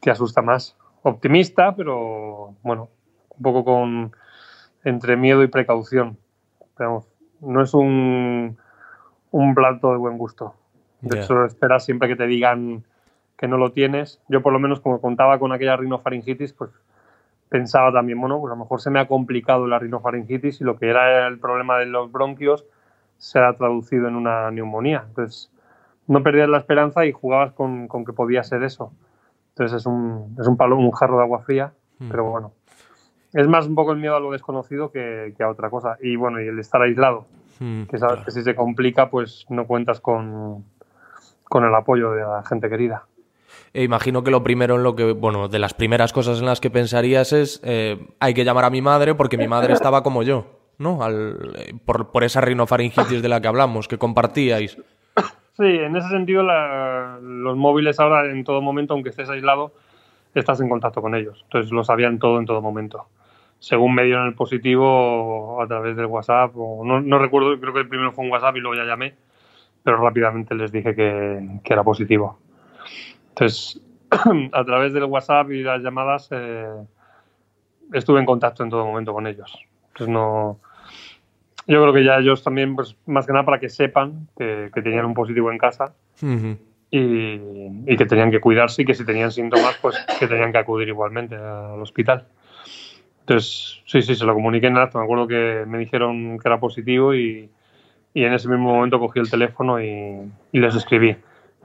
[0.00, 0.76] te asusta más.
[1.02, 2.88] Optimista, pero bueno,
[3.36, 4.12] un poco con
[4.84, 6.16] entre miedo y precaución.
[6.76, 7.04] Pero
[7.40, 8.56] no es un,
[9.32, 10.54] un plato de buen gusto.
[11.02, 11.22] De Ya.
[11.24, 12.84] hecho, esperas siempre que te digan
[13.36, 14.20] que no lo tienes.
[14.28, 16.70] Yo por lo menos como contaba con aquella rinofaringitis, pues
[17.48, 20.78] pensaba también, bueno, pues a lo mejor se me ha complicado la rinofaringitis y lo
[20.78, 22.64] que era el problema de los bronquios
[23.18, 25.04] se ha traducido en una neumonía.
[25.08, 25.50] Entonces,
[26.06, 28.92] no perdías la esperanza y jugabas con, con que podía ser eso.
[29.50, 32.08] Entonces es un, es un palo, un jarro de agua fría, Mm.
[32.10, 32.52] pero bueno.
[33.32, 35.96] Es más un poco el miedo a lo desconocido que, que a otra cosa.
[36.02, 37.26] Y bueno, y el estar aislado,
[37.60, 38.24] Mm, que sabes claro.
[38.24, 40.64] que si se complica, pues no cuentas con,
[41.52, 43.04] con el apoyo de la gente querida.
[43.74, 46.60] E imagino que lo primero en lo que, bueno, de las primeras cosas en las
[46.62, 50.22] que pensarías es eh, hay que llamar a mi madre porque mi madre estaba como
[50.22, 50.46] yo,
[50.78, 51.02] ¿no?
[51.02, 54.78] Al, eh, por, por esa rinofaringitis de la que hablamos, que compartíais.
[55.58, 59.72] Sí, en ese sentido la- los móviles ahora en todo momento, aunque estés aislado,
[60.34, 61.40] estás en contacto con ellos.
[61.44, 63.04] Entonces lo sabían todo en todo momento.
[63.58, 67.80] Según me dieron el positivo a través del WhatsApp, o no, no recuerdo, creo que
[67.80, 69.14] el primero fue un WhatsApp y luego ya llamé,
[69.82, 72.38] pero rápidamente les dije que, que era positivo.
[73.30, 73.80] Entonces,
[74.52, 76.68] a través del WhatsApp y las llamadas eh,
[77.92, 79.58] estuve en contacto en todo momento con ellos.
[79.88, 80.60] Entonces no...
[81.66, 84.82] Yo creo que ya ellos también, pues más que nada para que sepan que, que
[84.82, 86.58] tenían un positivo en casa Ujú.
[86.90, 87.40] y,
[87.86, 90.88] y que tenían que cuidarse y que si tenían síntomas, pues que tenían que acudir
[90.88, 92.26] igualmente al hospital.
[93.20, 94.98] Entonces, sí, sí, se lo comuniqué en acto.
[94.98, 97.48] Me acuerdo que me dijeron que era positivo y,
[98.14, 101.16] y en ese mismo momento cogí el teléfono y, y les escribí.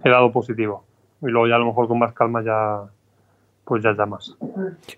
[0.03, 0.83] He dado positivo.
[1.21, 2.83] Y luego ya a lo mejor con más calma ya,
[3.65, 4.35] pues ya llamas.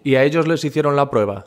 [0.03, 1.45] ¿Y a ellos les hicieron la prueba?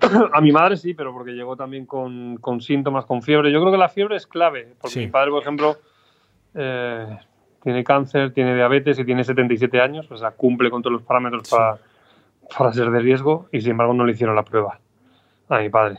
[0.32, 3.52] A mi madre sí, pero porque llegó también con, con síntomas, con fiebre.
[3.52, 5.00] Yo creo que la fiebre es clave, porque Sí.
[5.00, 5.76] mi padre, por ejemplo,
[6.54, 7.18] eh,
[7.62, 11.46] tiene cáncer, tiene diabetes y tiene 77 años, o sea, cumple con todos los parámetros
[11.46, 11.54] Sí.
[11.54, 11.78] para,
[12.58, 14.80] para ser de riesgo y sin embargo no le hicieron la prueba
[15.50, 15.98] a mi padre.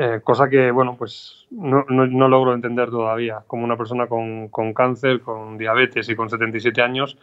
[0.00, 3.42] Eh, cosa que, bueno, pues no, no, no logro entender todavía.
[3.48, 7.18] Como una persona con, con cáncer, con diabetes y con 77 años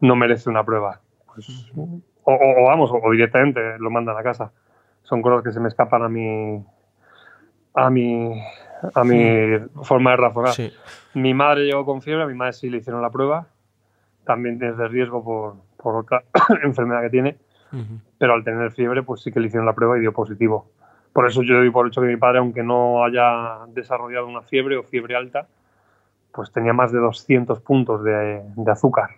[0.00, 1.00] no merece una prueba.
[1.26, 4.52] Pues, o, vamos, o directamente lo mandan a casa.
[5.04, 6.62] Son cosas que se me escapan a mi
[7.72, 8.38] a mi
[8.94, 10.52] a mi forma de razonar.
[10.52, 10.70] Sí.
[11.14, 13.46] Mi madre llegó con fiebre, a mi madre sí le hicieron la prueba.
[14.24, 16.24] También es de riesgo por, por otra
[16.62, 17.38] enfermedad que tiene,
[18.18, 20.70] pero al tener fiebre, pues sí que le hicieron la prueba y dio positivo.
[21.18, 24.76] Por eso yo doy por hecho que mi padre, aunque no haya desarrollado una fiebre
[24.76, 25.48] o fiebre alta,
[26.32, 29.16] pues tenía más de 200 puntos de, de azúcar.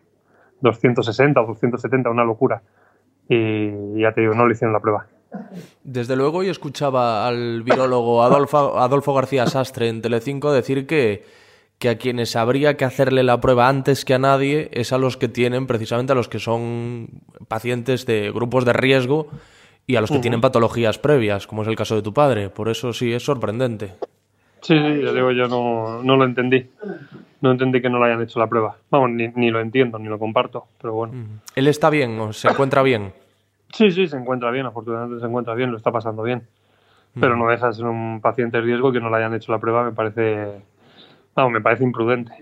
[0.62, 2.62] 260 o 270, una locura.
[3.28, 5.08] Y ya te digo, no le hicieron la prueba.
[5.84, 11.26] Desde luego hoy escuchaba al virólogo Adolfo, Adolfo García Sastre en Telecinco decir que,
[11.78, 15.18] que a quienes habría que hacerle la prueba antes que a nadie es a los
[15.18, 19.28] que tienen, precisamente a los que son pacientes de grupos de riesgo
[19.90, 22.48] y a los que tienen patologías previas, como es el caso de tu padre.
[22.48, 23.94] Por eso sí es sorprendente.
[24.62, 26.66] Sí, sí, yo digo, yo no, no lo entendí.
[27.40, 28.76] No entendí que no le hayan hecho la prueba.
[28.90, 31.14] Vamos, ni, ni lo entiendo, ni lo comparto, pero bueno.
[31.55, 33.12] ¿Él está bien o se encuentra bien?
[33.72, 36.42] Sí, sí, se encuentra bien, afortunadamente se encuentra bien, lo está pasando bien.
[37.18, 39.59] Pero no deja de ser un paciente de riesgo que no le hayan hecho la
[39.59, 40.61] prueba, me parece,
[41.35, 42.33] vamos, me parece imprudente.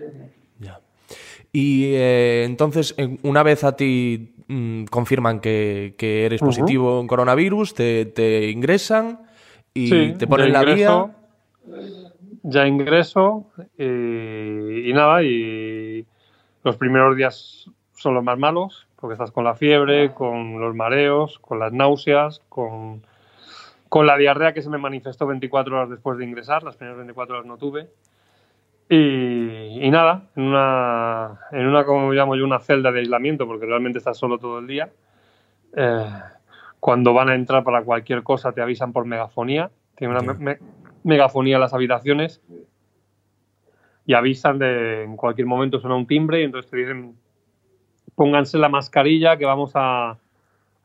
[0.59, 0.79] Ya.
[1.51, 7.07] Y eh, entonces, en- una vez a ti mm, confirman que, que eres positivo en
[7.07, 9.21] coronavirus, te, te ingresan
[9.73, 11.11] y Sí, te ponen la ingreso,
[11.65, 12.11] vía.
[12.43, 13.45] Ya ingreso
[13.77, 16.05] y, y nada, y
[16.63, 21.39] los primeros días son los más malos, porque estás con la fiebre, con los mareos,
[21.39, 23.01] con las náuseas, con,
[23.87, 27.35] con la diarrea que se me manifestó 24 horas después de ingresar, las primeras 24
[27.35, 27.89] horas no tuve.
[28.89, 33.65] Y, y nada, en una, en una, como llamo yo, una celda de aislamiento, porque
[33.67, 34.89] realmente estás solo todo el día.
[35.75, 36.09] Eh,
[36.79, 39.69] cuando van a entrar para cualquier cosa te avisan por megafonía.
[39.95, 40.57] Tiene una me- me-
[41.03, 42.41] megafonía en las habitaciones
[44.05, 47.15] y avisan de en cualquier momento suena un timbre y entonces te dicen
[48.15, 50.17] pónganse la mascarilla que vamos a,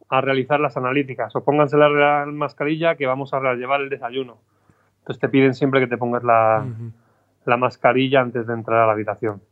[0.08, 4.36] a realizar las analíticas o pónganse la la mascarilla que vamos a llevar el desayuno.
[5.00, 6.64] Entonces te piden siempre que te pongas la,
[7.46, 9.42] la mascarilla antes de entrar a la habitación.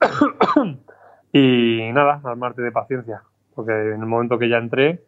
[1.32, 3.22] y nada, armarte de paciencia,
[3.54, 5.02] porque en el momento que ya entré,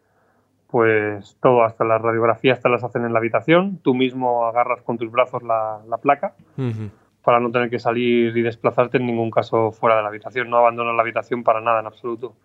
[0.67, 4.97] pues todo, hasta las radiografías te las hacen en la habitación, tú mismo agarras con
[4.97, 6.35] tus brazos la, la placa
[7.23, 10.57] para no tener que salir y desplazarte en ningún caso fuera de la habitación, no
[10.57, 12.35] abandonas la habitación para nada en absoluto.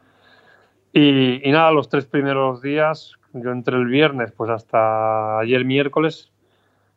[0.92, 6.33] Y, y nada, los tres primeros días, yo entré el viernes, pues hasta ayer miércoles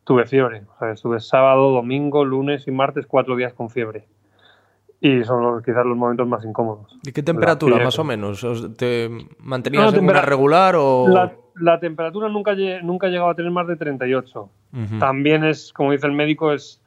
[0.08, 0.62] tuve fiebre.
[0.74, 4.08] O sea, estuve sábado, domingo, lunes y martes cuatro días con fiebre.
[5.00, 6.98] Y son los- quizás los momentos más incómodos.
[7.04, 8.42] ¿Y qué temperatura, más o menos?
[8.42, 11.06] ¿Os- ¿Te mantenías No, en regular o...?
[11.08, 14.50] La, la temperatura nunca, nunca ha llegado a tener más de 38.
[14.72, 14.98] Ujú.
[14.98, 16.82] También es, como dice el médico, es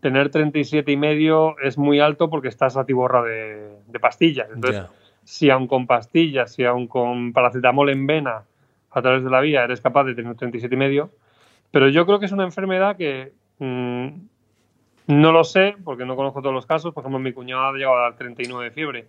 [0.00, 4.48] tener 37 y medio es muy alto porque estás atiborra de, de pastillas.
[4.54, 4.90] Entonces, Ya.
[5.24, 8.42] si aún con pastillas, si aún con paracetamol en vena
[8.90, 11.10] a través de la vía eres capaz de tener 37 y medio,
[11.70, 14.08] pero yo creo que es una enfermedad que mm,
[15.08, 16.92] no lo sé porque no conozco todos los casos.
[16.92, 19.08] Por ejemplo, mi cuñado ha llegado a dar 39 de fiebre.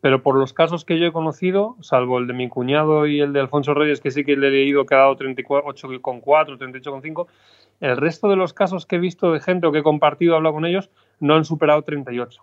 [0.00, 3.32] Pero por los casos que yo he conocido, salvo el de mi cuñado y el
[3.32, 6.22] de Alfonso Reyes, que sí que le he leído que ha dado 38,4,
[6.58, 7.26] 38,5,
[7.80, 10.54] el resto de los casos que he visto de gente o que he compartido, hablado
[10.54, 12.42] con ellos, no han superado 38.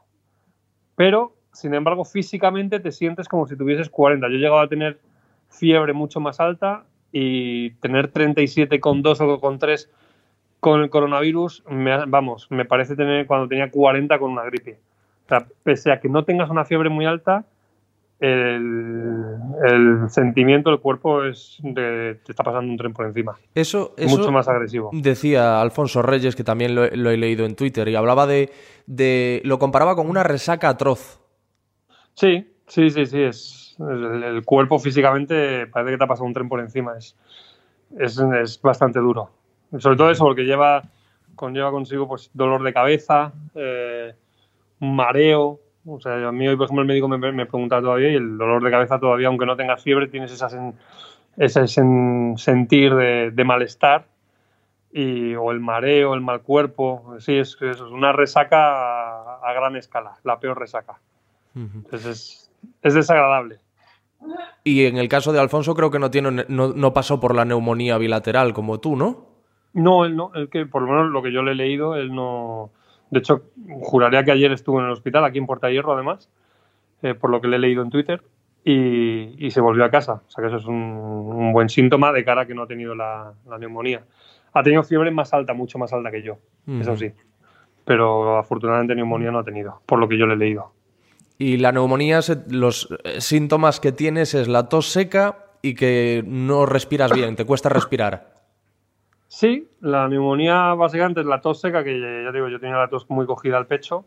[0.95, 4.27] Pero, sin embargo, físicamente te sientes como si tuvieses 40.
[4.27, 4.99] Yo he llegado a tener
[5.49, 9.89] fiebre mucho más alta y tener 37,2 o con 3
[10.59, 14.79] con el coronavirus, me vamos, me parece tener cuando tenía 40 con una gripe.
[15.25, 17.45] O sea, pese a que no tengas una fiebre muy alta,
[18.19, 19.35] el,
[19.69, 23.37] el sentimiento del cuerpo es de te está pasando un tren por encima.
[23.53, 24.89] Eso, eso Mucho más agresivo.
[24.93, 28.49] decía Alfonso Reyes, que también lo, he- lo he leído en Twitter, y hablaba de,
[28.85, 29.41] de...
[29.43, 31.19] Lo comparaba con una resaca atroz.
[32.15, 33.21] Sí, sí, sí, sí.
[33.21, 36.97] Es, el, el cuerpo físicamente parece que te ha pasado un tren por encima.
[36.97, 37.15] Es,
[37.99, 39.29] es, es bastante duro.
[39.79, 40.83] Sobre todo eso, porque lleva,
[41.35, 44.13] conlleva consigo pues, dolor de cabeza, eh,
[44.79, 45.59] mareo.
[45.85, 48.37] O sea, a mí hoy, por ejemplo, el médico me, me pregunta todavía y el
[48.37, 50.73] dolor de cabeza todavía, aunque no tengas fiebre, tienes esa sen-
[51.37, 54.05] ese sen- sentir de, de malestar
[54.91, 57.15] y, o el mareo, el mal cuerpo.
[57.19, 60.99] Sí, es, es una resaca a, a gran escala, la peor resaca.
[61.55, 62.42] Entonces es,
[62.81, 63.59] es desagradable.
[64.63, 67.45] Y en el caso de Alfonso creo que no, tiene, no, no pasó por la
[67.45, 69.25] neumonía bilateral como tú, ¿no?
[69.73, 72.13] No, él no, el que por lo menos lo que yo le he leído, él
[72.13, 72.71] no.
[73.09, 73.43] De hecho,
[73.81, 76.29] juraría que ayer estuvo en el hospital, aquí en Puerta Hierro, además,
[77.01, 78.23] eh, por lo que le he leído en Twitter,
[78.63, 80.21] y, y se volvió a casa.
[80.25, 82.67] O sea que eso es un, un buen síntoma de cara a que no ha
[82.67, 84.03] tenido la, la neumonía.
[84.53, 86.37] Ha tenido fiebre más alta, mucho más alta que yo,
[86.79, 87.11] eso sí.
[87.85, 90.71] Pero afortunadamente neumonía no ha tenido, por lo que yo le he leído.
[91.37, 92.19] Y la neumonía,
[92.49, 97.45] los eh, síntomas que tienes es la tos seca y que no respiras bien, te
[97.45, 98.33] cuesta respirar.
[99.27, 103.09] Sí, la neumonía básicamente es la tos seca, que ya digo, yo tenía la tos
[103.09, 104.05] muy cogida al pecho,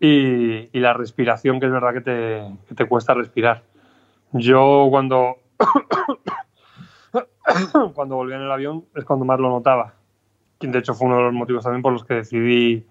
[0.00, 3.62] y, y la respiración, que es verdad que te, que te cuesta respirar.
[4.32, 5.36] Yo cuando,
[7.94, 9.94] cuando volví en el avión es cuando más lo notaba.
[10.60, 12.86] De hecho, fue uno de los motivos también por los que decidí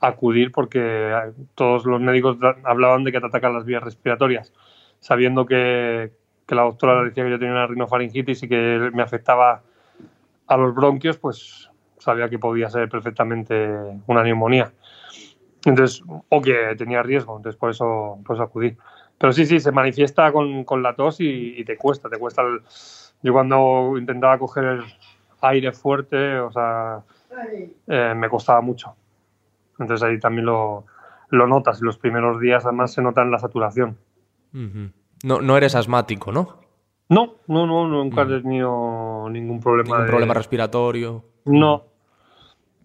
[0.00, 1.14] acudir, porque
[1.54, 4.52] todos los médicos hablaban de que te atacan las vías respiratorias,
[5.00, 6.12] sabiendo que,
[6.46, 9.62] que la doctora decía que yo tenía una rinofaringitis y que me afectaba
[10.46, 13.68] a los bronquios, pues sabía que podía ser perfectamente
[14.06, 14.72] una neumonía.
[15.64, 18.76] Entonces, o que tenía riesgo, entonces por eso pues acudí.
[19.18, 22.42] Pero sí, sí, se manifiesta con, con la tos y, y te cuesta, te cuesta
[23.22, 24.82] yo cuando intentaba coger
[25.40, 27.02] aire fuerte, o sea,
[27.86, 28.94] eh, me costaba mucho.
[29.78, 30.84] Entonces ahí también lo,
[31.30, 31.80] lo notas.
[31.80, 33.96] Los primeros días además se nota en la saturación.
[34.54, 34.90] Ujú.
[35.24, 36.60] no, no eres asmático, ¿no?
[37.08, 39.88] No, no, no, nunca he tenido ningún problema.
[39.90, 41.24] Ningún de- problema respiratorio.
[41.44, 41.84] No.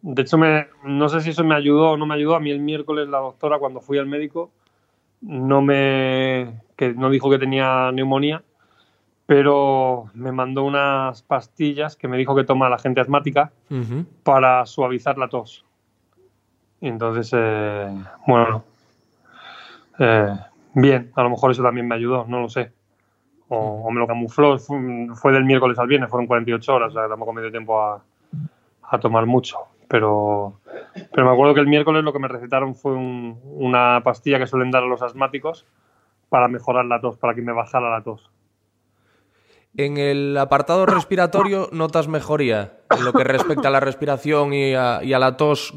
[0.04, 2.36] De hecho, me, no sé si eso me ayudó o no me ayudó.
[2.36, 4.52] A mí el miércoles la doctora, cuando fui al médico,
[5.22, 8.44] no me que no dijo que tenía neumonía,
[9.26, 14.06] pero me mandó unas pastillas que me dijo que toma la gente asmática Ujú.
[14.24, 15.66] para suavizar la tos.
[16.82, 17.96] Y entonces, eh,
[18.28, 18.64] bueno,
[20.00, 20.36] eh,
[20.74, 22.72] bien, a lo mejor eso también me ayudó, no lo sé.
[23.50, 27.34] O, me lo camufló, fue, del miércoles al viernes, fueron 48 horas, o sea, tampoco
[27.34, 28.02] me dio tiempo a,
[28.90, 29.58] a tomar mucho.
[29.90, 30.62] Pero,
[31.14, 34.48] pero me acuerdo que el miércoles lo que me recetaron fue un- una pastilla que
[34.48, 35.66] suelen dar a los asmáticos
[36.30, 38.30] para mejorar la tos, para que me bajara la tos.
[39.76, 45.02] En el apartado respiratorio notas mejoría en lo que respecta a la respiración y a
[45.20, 45.74] la tos.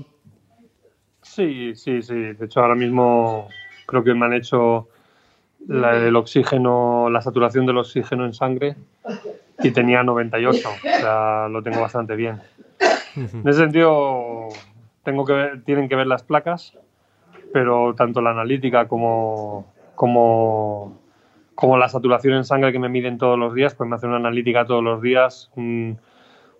[1.35, 2.15] Sí, sí, sí.
[2.15, 3.49] De hecho, ahora mismo
[3.87, 4.89] creo que me han hecho
[5.67, 8.77] la, el oxígeno, la saturación del oxígeno en sangre
[9.63, 10.69] y tenía 98.
[10.69, 12.41] O sea, lo tengo bastante bien.
[13.17, 14.49] En ese sentido,
[15.03, 16.77] tengo que ver- tienen que ver las placas,
[17.53, 21.01] pero tanto la analítica como, como,
[21.55, 24.19] como la saturación en sangre que me miden todos los días, pues me hacen una
[24.19, 25.51] analítica todos los días,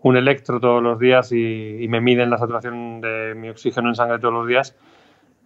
[0.05, 3.95] un electro todos los días y, y me miden la saturación de mi oxígeno en
[3.95, 4.77] sangre todos los días.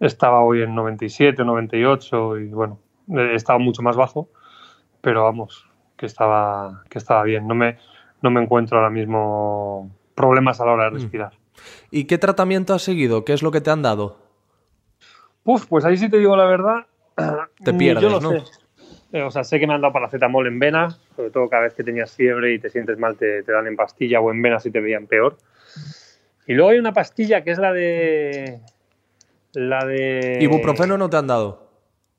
[0.01, 2.77] Estaba hoy en 97, 98 y bueno,
[3.33, 4.27] estaba mucho más bajo,
[4.99, 7.47] pero vamos, que estaba, que estaba bien.
[7.47, 7.77] No me,
[8.21, 11.31] no me encuentro ahora mismo problemas a la hora de respirar.
[11.89, 13.23] ¿Y qué tratamiento has seguido?
[13.23, 14.17] ¿Qué es lo que te han dado?
[15.45, 16.85] Uf, pues ahí sí te digo la verdad.
[17.63, 18.31] Te pierdes, yo lo ¿no?
[18.31, 18.43] sé.
[19.11, 21.73] Eh, O sea, sé que me han dado paracetamol en vena, sobre todo cada vez
[21.73, 24.59] que tenías fiebre y te sientes mal te, te dan en pastilla o en vena
[24.59, 25.37] si te veían peor.
[26.47, 28.59] Y luego hay una pastilla que es la de...
[29.53, 30.37] La de...
[30.41, 31.69] ¿Ibuprofeno no te han dado?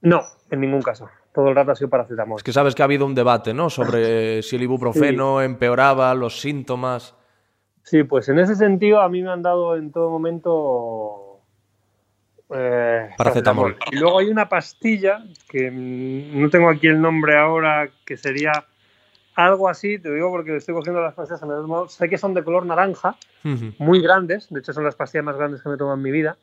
[0.02, 1.08] No, en ningún caso.
[1.32, 2.38] Todo el rato ha sido paracetamol.
[2.38, 3.70] Es que sabes que ha habido un debate, ¿no?
[3.70, 7.14] Sobre si el ibuprofeno empeoraba los síntomas.
[7.82, 11.29] Sí, pues en ese sentido a mí me han dado en todo momento
[12.52, 13.76] eh, Paracetamol.
[13.90, 18.52] Y luego hay una pastilla que mm, no tengo aquí el nombre ahora, que sería
[19.34, 22.34] algo así, te digo porque estoy cogiendo las pastillas, en el modo- sé que son
[22.34, 23.16] de color naranja,
[23.78, 26.36] muy grandes, de hecho son las pastillas más grandes que me tomo en mi vida,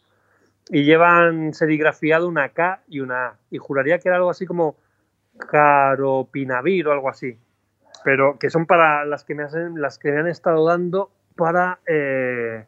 [0.70, 4.76] y llevan serigrafiado una K y una A, y juraría que era algo así como
[5.38, 7.38] caropinavir o algo así,
[8.04, 11.80] pero que son para las que me, hacen, las que me han estado dando para,
[11.86, 12.65] eh,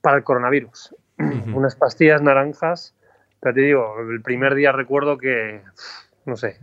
[0.00, 0.94] para el coronavirus.
[1.18, 2.94] Unas pastillas naranjas,
[3.40, 5.62] pero te digo, el primer día recuerdo que,
[6.24, 6.58] no sé,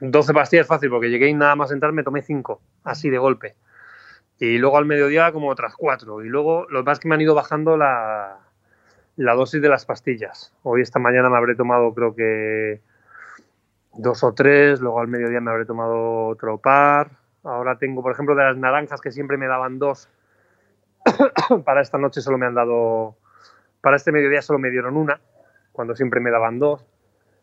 [0.00, 3.56] 12 pastillas fácil, porque llegué y nada más entrar me tomé 5, así de golpe.
[4.38, 6.24] Y luego al mediodía como otras 4.
[6.24, 8.38] Y luego lo que pasa es que me han ido bajando la,
[9.16, 10.54] la dosis de las pastillas.
[10.62, 12.80] Hoy esta mañana me habré tomado creo que
[13.94, 17.10] dos o tres, luego al mediodía me habré tomado otro par.
[17.44, 20.08] Ahora tengo, por ejemplo, de las naranjas que siempre me daban dos.
[21.64, 23.16] para esta noche solo me han dado,
[23.80, 25.20] para este mediodía solo me dieron una,
[25.72, 26.84] cuando siempre me daban dos.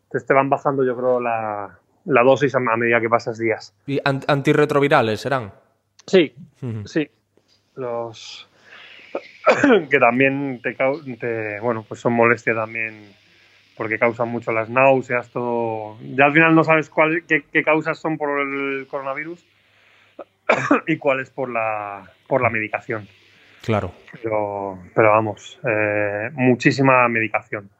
[0.04, 3.74] Entonces te van bajando yo creo la, la dosis a medida que pasas días.
[3.86, 5.52] ¿Y an- antirretrovirales serán?
[6.06, 6.34] Sí.
[6.86, 7.08] Sí,
[7.74, 8.48] los
[9.90, 10.74] que también te,
[11.20, 13.12] te- bueno, pues son molestia también
[13.76, 15.98] porque causan mucho las náuseas, todo.
[16.16, 19.44] Ya al final no sabes cuál, qué, qué causas son por el coronavirus
[20.86, 23.06] y cuáles por la por la medicación.
[23.64, 23.92] Claro.
[24.22, 27.70] Pero, pero vamos, eh, muchísima medicación.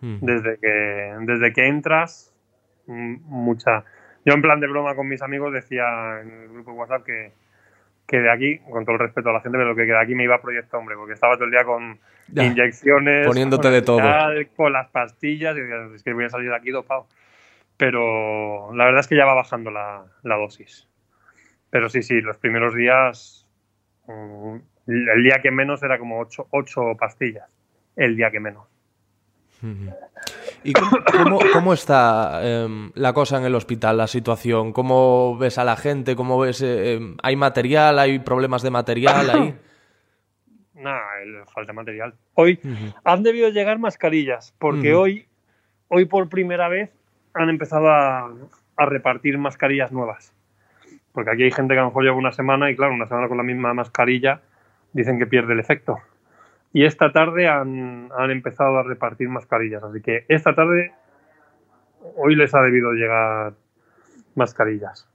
[0.00, 2.34] Desde que, desde que entras,
[2.86, 3.84] mm, mucha.
[4.24, 7.32] Yo en plan de broma con mis amigos decía en el grupo de WhatsApp que,
[8.08, 10.24] que de aquí, con todo el respeto a la gente, pero que de aquí me
[10.24, 13.82] iba a proyecto hombre, porque estaba todo el día con Ya, inyecciones, poniéndote con de
[13.82, 14.00] todo.
[14.56, 17.06] con las pastillas, y decía, es que voy a salir de aquí dopado.
[17.76, 20.88] Pero la verdad es que ya va bajando la, la dosis.
[21.70, 23.48] Pero sí, sí, los primeros días,
[24.08, 24.56] mm,
[24.86, 27.48] el día que menos era como ocho, ocho pastillas,
[27.96, 28.64] el día que menos.
[30.64, 34.72] ¿Y cómo, cómo- cómo está em, la cosa en el hospital, la situación?
[34.72, 36.16] ¿Cómo ves a la gente?
[36.16, 36.62] ¿Cómo ves?
[36.62, 37.98] eh, em, ¿Hay material?
[37.98, 39.54] ¿Hay problemas de material ahí?
[40.74, 41.00] Nada,
[41.54, 42.14] falta material.
[42.34, 42.58] Hoy
[43.04, 45.26] han debido llegar mascarillas, porque hoy,
[45.88, 46.90] hoy por primera vez
[47.34, 48.32] han empezado a,
[48.76, 50.32] a repartir mascarillas nuevas.
[51.12, 53.28] Porque aquí hay gente que a lo mejor lleva una semana y claro, una semana
[53.28, 54.40] con la misma mascarilla
[54.92, 55.98] dicen que pierde el efecto.
[56.72, 60.92] Y esta tarde han, han empezado a repartir mascarillas, así que esta tarde,
[62.16, 63.54] hoy les ha debido llegar
[64.34, 65.08] mascarillas.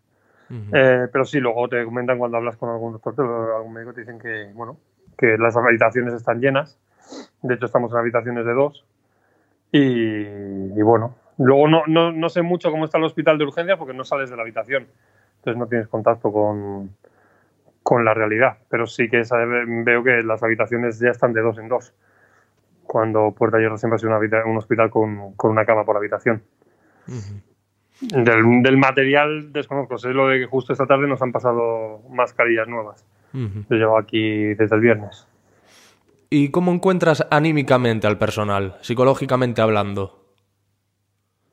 [0.49, 4.19] Eh, pero sí, luego te comentan cuando hablas con algún doctor, algún médico, te dicen
[4.19, 4.78] que, bueno,
[5.17, 6.80] que las habitaciones están llenas.
[7.41, 8.86] De hecho, estamos en habitaciones de dos.
[9.71, 13.93] Y, bueno, luego no, no, no, sé mucho cómo está el hospital de urgencias porque
[13.93, 14.88] no sales de la habitación.
[15.38, 16.95] Entonces no tienes contacto con,
[17.88, 18.58] con la realidad.
[18.68, 19.22] Pero sí que
[19.86, 21.94] veo que las habitaciones ya están de dos en dos.
[22.84, 24.12] Cuando Puerta Hierro siempre ha sido
[24.46, 26.44] un hospital con, con, una cama por habitación.
[28.02, 29.98] del, del, material desconozco.
[29.98, 33.06] Sé lo de que justo esta tarde nos han pasado mascarillas nuevas.
[33.32, 35.26] Yo llevo aquí desde el viernes.
[36.30, 40.26] ¿Y cómo encuentras anímicamente al personal, psicológicamente hablando?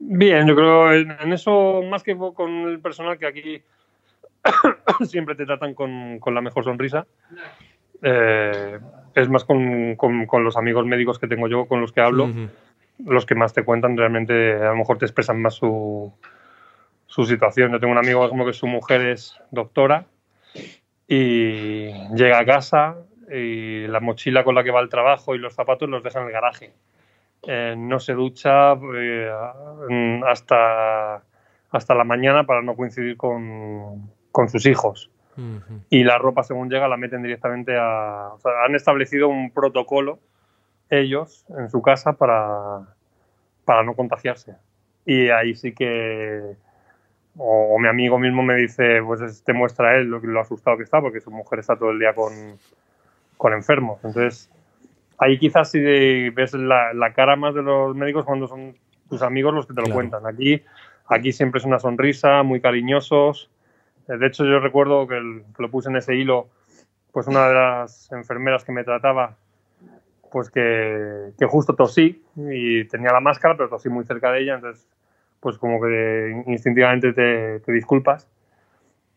[0.01, 3.63] Bien, yo creo en, eso, más que con el personal que aquí
[5.07, 7.07] siempre te tratan con, la mejor sonrisa,
[8.03, 8.79] eh,
[9.15, 9.97] es más con,
[10.45, 12.29] los amigos médicos que tengo yo, con los que hablo,
[13.05, 16.13] los que más te cuentan, realmente a lo mejor te expresan más su,
[17.07, 17.73] su situación.
[17.73, 20.07] Yo tengo un amigo como que su mujer es doctora
[21.07, 22.97] y llega a casa
[23.31, 26.27] y la mochila con la que va al trabajo y los zapatos los deja en
[26.27, 26.73] el garaje.
[27.47, 29.31] Eh, no se ducha eh,
[30.27, 31.23] hasta,
[31.71, 35.13] hasta la mañana para no coincidir con, con sus hijos.
[35.91, 38.31] Y la ropa, según llega, la meten directamente a...
[38.35, 40.19] O sea, han establecido un protocolo
[40.91, 42.81] ellos en su casa para,
[43.65, 44.57] para no contagiarse.
[45.07, 46.57] Y ahí sí que
[47.37, 51.01] o, mi amigo mismo me dice, pues te muestra él lo, lo asustado que está,
[51.01, 52.33] porque su mujer está todo el día con,
[53.37, 54.01] con enfermos.
[54.03, 54.51] Entonces,
[55.19, 55.79] ahí quizás si
[56.31, 58.75] ves la, cara más de los médicos cuando son
[59.09, 60.27] tus amigos los que te lo cuentan.
[60.27, 60.61] Aquí,
[61.07, 63.49] aquí siempre es una sonrisa, muy cariñosos.
[64.09, 65.21] Eh, de hecho, yo recuerdo que,
[65.59, 66.49] lo puse en ese hilo,
[67.13, 69.37] pues una de las enfermeras que me trataba,
[70.31, 74.55] pues que, que justo tosí y tenía la máscara, pero tosí muy cerca de ella,
[74.57, 74.87] entonces
[75.45, 78.27] pues como que instintivamente te, disculpas.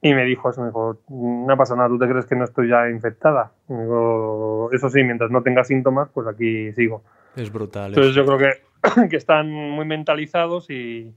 [0.01, 2.67] Y me dijo eso, me dijo, no pasa nada, ¿tú te crees que no estoy
[2.67, 3.53] ya infectada?
[3.69, 7.01] digo, eso sí, mientras no tenga síntomas, pues aquí sigo.
[7.37, 7.91] Es brutal.
[7.91, 11.15] Entonces yo creo que, que, están muy mentalizados y,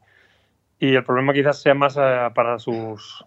[0.78, 3.24] y el problema quizás sea más eh, para sus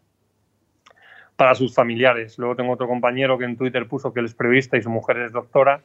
[1.43, 2.39] para sus familiares.
[2.39, 5.17] Luego tengo otro compañero que en Twitter puso que él es periodista y su mujer
[5.17, 5.81] es doctora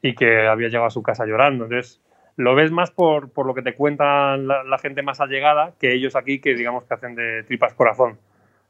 [0.00, 1.64] y que había llegado a su casa llorando.
[1.64, 2.00] Entonces,
[2.36, 6.14] lo ves más por, por lo que te cuentan la, gente más allegada que ellos
[6.14, 8.18] aquí que digamos que hacen de tripas corazón.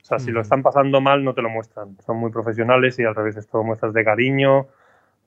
[0.00, 1.98] O sea, si lo están pasando mal no te lo muestran.
[2.06, 4.68] Son muy profesionales y al revés esto muestras de cariño,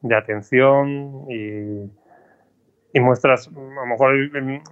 [0.01, 1.91] de atención y,
[2.91, 4.15] y muestras, a lo mejor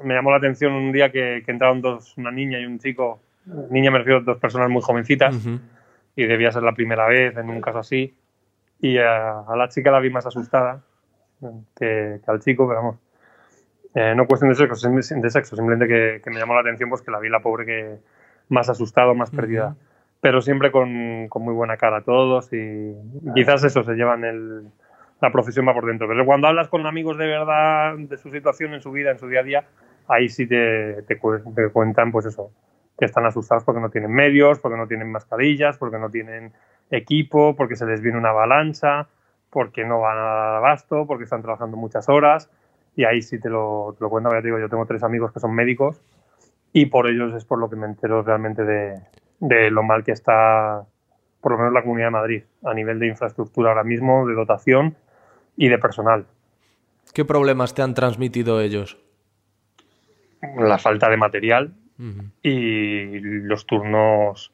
[0.03, 3.19] me llamó la atención un día que, que entraron dos, una niña y un chico,
[3.69, 5.35] niña me refiero a dos personas muy jovencitas
[6.15, 8.15] y debía ser la primera vez en un caso así
[8.79, 10.81] y a, la chica la vi más asustada
[11.75, 12.97] que, que al chico, pero vamos,
[13.95, 15.87] eh, no cuestión de sexo, de sexo simplemente
[16.21, 17.97] que, me llamó la atención pues que la vi la pobre que
[18.49, 19.75] más asustado, más perdida.
[20.19, 22.93] Pero siempre con, con, muy buena cara todos y
[23.33, 24.63] quizás eso se llevan el,
[25.21, 26.07] la profesión va por dentro.
[26.09, 29.27] Pero cuando hablas con amigos de verdad de su situación en su vida, en su
[29.29, 29.63] día a día,
[30.07, 32.51] ahí sí te, te, te cuentan pues eso,
[32.97, 36.53] que están asustados porque no tienen medios, porque no tienen mascarillas, porque no tienen
[36.91, 39.07] equipo, porque se les viene una avalancha,
[39.49, 42.49] porque no van a dar abasto, porque están trabajando muchas horas
[42.95, 45.33] y ahí sí te lo, te lo cuento, ya te digo, yo tengo tres amigos
[45.33, 46.01] que son médicos
[46.71, 49.01] y por ellos es por lo que me entero realmente de,
[49.39, 50.85] de lo mal que está,
[51.41, 54.95] por lo menos la Comunidad de Madrid, a nivel de infraestructura ahora mismo, de dotación
[55.57, 56.25] y de personal.
[57.13, 58.97] ¿Qué problemas te han transmitido ellos?
[60.57, 61.73] La falta de material
[62.41, 64.51] y los turnos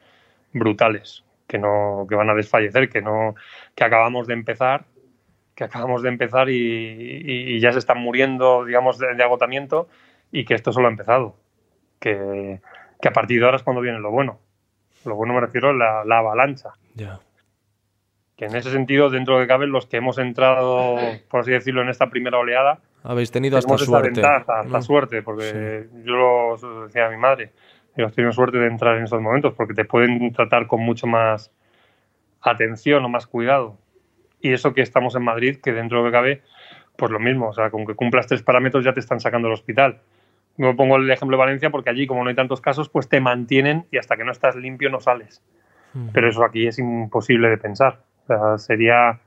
[0.54, 3.36] brutales que no que van a desfallecer, que no
[3.76, 4.86] que acabamos de empezar
[5.62, 9.88] que acabamos de empezar y, ya se están muriendo, digamos, de, agotamiento
[10.32, 11.36] y que esto solo ha empezado.
[12.00, 12.60] Que,
[13.04, 14.40] a partir de ahora es cuando viene lo bueno.
[15.06, 16.72] Lo bueno me refiero a la, avalancha.
[18.36, 20.98] Que en ese sentido, dentro de cabe, los que hemos entrado,
[21.30, 24.22] por así decirlo, en esta primera oleada, habéis tenido hasta suerte.
[24.26, 24.82] hasta mm.
[24.82, 27.52] suerte, porque yo lo decía a mi madre,
[27.98, 31.08] yo he tenido suerte de entrar en estos momentos, porque te pueden tratar con mucho
[31.08, 31.52] más
[32.42, 33.78] atención o más cuidado
[34.42, 36.42] y eso que estamos en Madrid, que dentro de lo que cabe,
[36.98, 39.54] pues lo mismo, o sea, con que cumplas tres parámetros ya te están sacando del
[39.54, 40.00] hospital.
[40.58, 43.22] Me pongo el ejemplo de Valencia porque allí, como no hay tantos casos, pues te
[43.22, 45.42] mantienen y hasta que no estás limpio no sales.
[46.14, 48.00] Pero eso aquí es imposible de pensar.
[48.24, 49.20] O sea, sería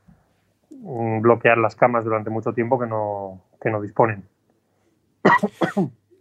[0.83, 4.25] bloquear las camas durante mucho tiempo que no, que no disponen.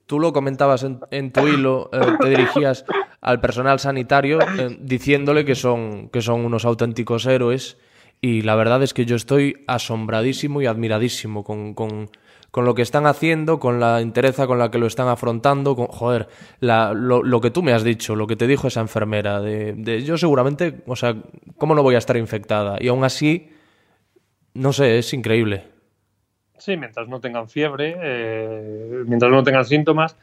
[0.06, 2.86] Tú lo comentabas en, tu hilo, eh, te dirigías
[3.22, 7.78] al personal sanitario eh, diciéndole que son, que son unos auténticos héroes
[8.20, 13.08] y la verdad es que yo estoy asombradísimo y admiradísimo con, con lo que están
[13.08, 16.28] haciendo, con la entereza con la que lo están afrontando, con, joder,
[16.60, 19.74] la, lo, lo, que tú me has dicho, lo que te dijo esa enfermera, de,
[19.74, 21.16] de, yo seguramente, o sea,
[21.58, 22.78] ¿cómo no voy a estar infectada?
[22.80, 23.50] Y aún así,
[24.54, 25.66] no sé, es increíble.
[26.58, 30.18] Sí, mientras no tengan fiebre, eh, mientras no tengan síntomas,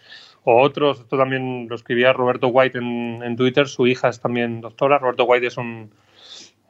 [0.44, 4.60] o otros, esto también lo escribía Roberto White en, en, Twitter, su hija es también
[4.60, 5.90] doctora, Roberto White es un,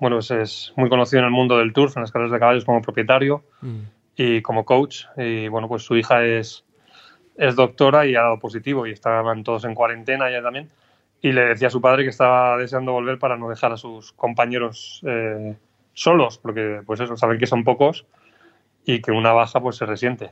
[0.00, 2.64] bueno, es, es muy conocido en el mundo del turf, en las carreras de caballos
[2.64, 3.80] como propietario mm.
[4.16, 6.64] y como coach, y bueno, pues su hija es,
[7.36, 10.68] es doctora y ha dado positivo y estaban todos en cuarentena ya también,
[11.22, 14.12] y le decía a su padre que estaba deseando volver para no dejar a sus
[14.12, 15.54] compañeros eh,
[16.00, 18.06] solos, porque pues eso, saben que son pocos
[18.86, 20.30] y que una baja pues se resiente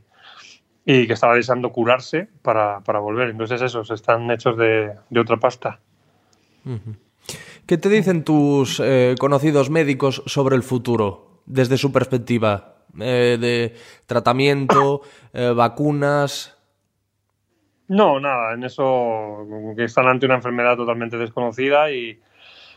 [0.87, 3.29] y que estaba deseando curarse para, para volver.
[3.29, 5.81] Entonces esos están hechos de, de otra pasta.
[7.67, 12.77] ¿Qué te dicen tus eh, conocidos médicos sobre el futuro, desde su perspectiva?
[12.99, 13.75] Eh, de
[14.07, 15.03] tratamiento,
[15.35, 16.57] eh, vacunas.
[17.89, 19.47] No, nada, en eso
[19.77, 22.19] que están ante una enfermedad totalmente desconocida y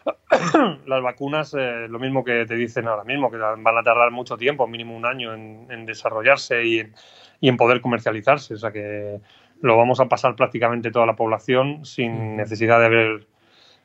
[0.86, 4.38] las vacunas, eh, lo mismo que te dicen ahora mismo, que van a tardar mucho
[4.38, 6.94] tiempo, mínimo un año, en, en desarrollarse y en,
[7.40, 8.56] y en, poder comercializarse.
[8.56, 9.20] O sea que
[9.62, 13.28] lo vamos a pasar prácticamente toda la población sin necesidad de haber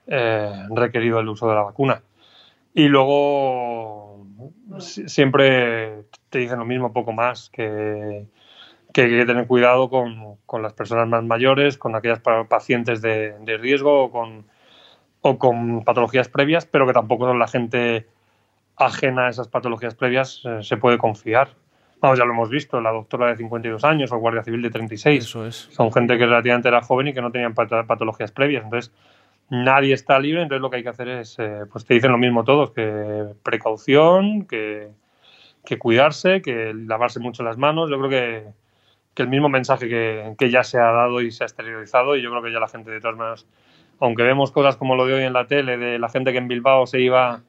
[0.06, 2.02] eh, requerido el uso de la vacuna.
[2.74, 4.26] Y luego
[4.78, 8.26] siempre te dicen lo mismo, poco más, que,
[8.92, 13.32] que hay que tener cuidado con, con, las personas más mayores, con aquellas pacientes de,
[13.40, 14.46] de riesgo con
[15.26, 18.06] o con patologías previas, pero que tampoco la gente
[18.76, 21.48] ajena a esas patologías previas eh, se puede confiar.
[22.00, 24.70] Vamos, ya lo hemos visto, la doctora de 52 años o el guardia civil de
[24.70, 25.24] 36.
[25.24, 25.68] Eso es.
[25.72, 28.64] Son gente que relativamente era joven y que no tenían pat patologías previas.
[28.64, 28.92] Entonces,
[29.50, 32.18] nadie está libre, entonces lo que hay que hacer es, eh, pues te dicen lo
[32.18, 34.90] mismo todos, que precaución, que,
[35.64, 37.90] que, cuidarse, que lavarse mucho las manos.
[37.90, 38.44] Yo creo que,
[39.14, 42.22] que el mismo mensaje que, que, ya se ha dado y se ha exteriorizado y
[42.22, 43.46] yo creo que ya la gente de todas maneras
[44.00, 46.48] aunque vemos cosas como lo de hoy en la tele, de la gente que en
[46.48, 47.42] Bilbao se iba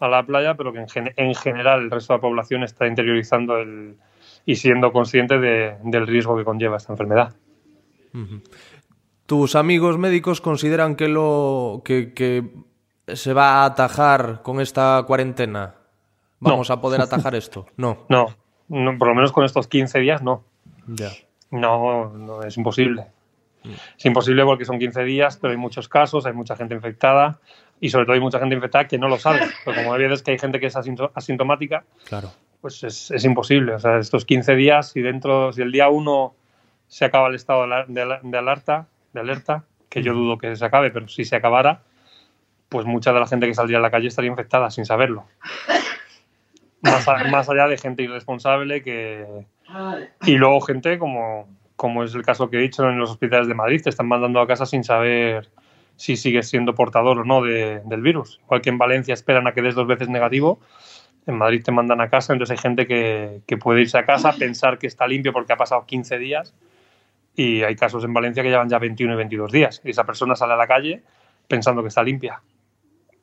[0.00, 2.86] a la playa, pero que en, gen en general el resto de la población está
[2.86, 3.96] interiorizando el,
[4.46, 7.34] y siendo consciente de, del riesgo que conlleva esta enfermedad.
[9.26, 12.48] ¿Tus amigos médicos consideran que, lo, que, que
[13.14, 15.74] se va a atajar con esta cuarentena?
[16.40, 16.74] ¿Vamos no.
[16.74, 17.66] a poder atajar esto?
[17.76, 18.06] No.
[18.08, 18.26] no.
[18.68, 20.44] No, por lo menos con estos 15 días no.
[20.86, 21.10] Ya.
[21.50, 23.06] No, no, es imposible.
[23.96, 27.38] Es imposible porque son 15 días, pero hay muchos casos, hay mucha gente infectada
[27.80, 29.40] y sobre todo hay mucha gente infectada que no lo sabe.
[29.64, 32.30] Porque como veces que hay gente que es asintomática, claro.
[32.60, 33.74] pues es, es, imposible.
[33.74, 36.34] O sea, estos 15 días, si dentro, si el día 1
[36.88, 40.64] se acaba el estado de, de, de, alerta, de alerta, que yo dudo que se
[40.64, 41.82] acabe, pero si se acabara,
[42.68, 45.24] pues mucha de la gente que saldría a la calle estaría infectada sin saberlo.
[46.80, 49.26] Más, a, más allá de gente irresponsable que...
[50.24, 51.48] Y luego gente como,
[51.78, 54.40] como es el caso que he dicho en los hospitales de Madrid, te están mandando
[54.40, 55.48] a casa sin saber
[55.94, 58.40] si sigues siendo portador o no de, del virus.
[58.42, 60.58] Igual que en Valencia esperan a que des dos veces negativo,
[61.24, 64.78] en Madrid te mandan a casa, entonces hay gente que, puede irse a casa, pensar
[64.78, 66.52] que está limpio porque ha pasado 15 días
[67.36, 70.34] y hay casos en Valencia que llevan ya 21 y 22 días y esa persona
[70.34, 71.04] sale a la calle
[71.46, 72.42] pensando que está limpia.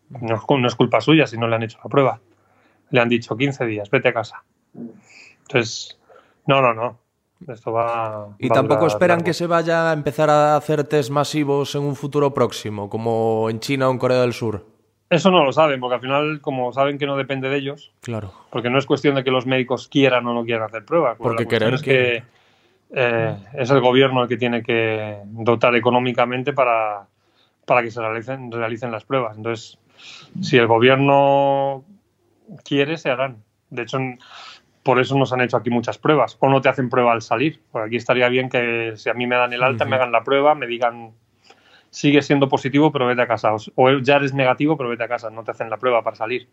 [0.10, 2.22] No, no es culpa suya si no le han hecho la prueba.
[2.89, 4.43] Le han dicho 15 días, vete a casa.
[5.41, 5.99] Entonces,
[6.47, 7.05] no, no, no.
[7.47, 8.29] Esto va.
[8.39, 9.25] Y va tampoco esperan largo.
[9.25, 13.59] que se vaya a empezar a hacer test masivos en un futuro próximo, como en
[13.59, 14.65] China o en Corea del Sur.
[15.09, 18.33] Eso no lo saben, porque al final, como saben que no depende de ellos, claro.
[18.49, 21.17] porque no es cuestión de que los médicos quieran o no quieran hacer pruebas.
[21.19, 22.23] Porque querer es que
[22.91, 27.07] eh, es el gobierno el que tiene que dotar económicamente para,
[27.65, 29.38] para que se realicen, realicen las pruebas.
[29.38, 29.77] Entonces,
[30.41, 31.83] si el gobierno
[32.63, 33.43] quiere, se harán.
[33.69, 33.99] De hecho,
[34.86, 36.38] por eso nos han hecho aquí muchas pruebas.
[36.39, 37.59] O no te hacen prueba al salir.
[37.71, 39.89] Porque aquí estaría bien que si a mí me dan el alta, uh -huh.
[39.89, 41.11] me hagan la prueba, me digan,
[41.89, 43.49] sigue siendo positivo, pero vete a casa.
[43.73, 45.31] O ya eres negativo, pero vete a casa.
[45.31, 46.47] No te hacen la prueba para salir.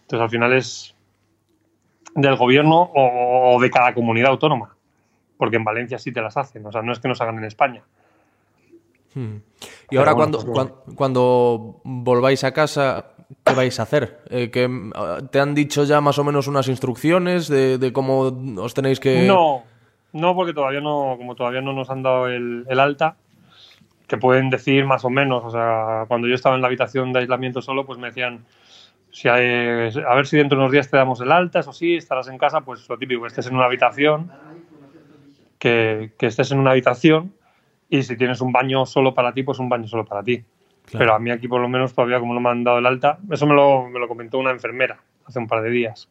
[0.00, 0.96] Entonces, al final es
[2.16, 4.74] del gobierno o de cada comunidad autónoma.
[5.36, 6.66] Porque en Valencia sí te las hacen.
[6.66, 7.84] O sea, no es que nos hagan en España.
[9.14, 9.36] Hmm.
[9.88, 13.12] Y ahora, bueno, cuando, pues, cuando, cuando volváis a casa,
[13.44, 14.20] ¿qué vais a hacer?
[14.30, 14.68] Eh, que
[15.30, 19.26] ¿Te han dicho ya más o menos unas instrucciones de, de, cómo os tenéis que...?
[19.26, 19.64] No,
[20.12, 23.16] no, porque todavía no, como todavía no nos han dado el, el, alta,
[24.06, 27.20] que pueden decir más o menos, o sea, cuando yo estaba en la habitación de
[27.20, 28.44] aislamiento solo, pues me decían,
[29.10, 31.96] si hay, a ver si dentro de unos días te damos el alta, eso sí,
[31.96, 34.30] estarás en casa, pues lo típico, estés en una habitación,
[35.58, 37.32] que, que estés en una habitación
[37.88, 40.42] y si tienes un baño solo para ti, pues un baño solo para ti.
[40.84, 40.98] Claro.
[40.98, 43.18] Pero a mí aquí por lo menos todavía como no me han dado el alta,
[43.30, 46.08] eso me lo, me lo comentó una enfermera hace un par de días.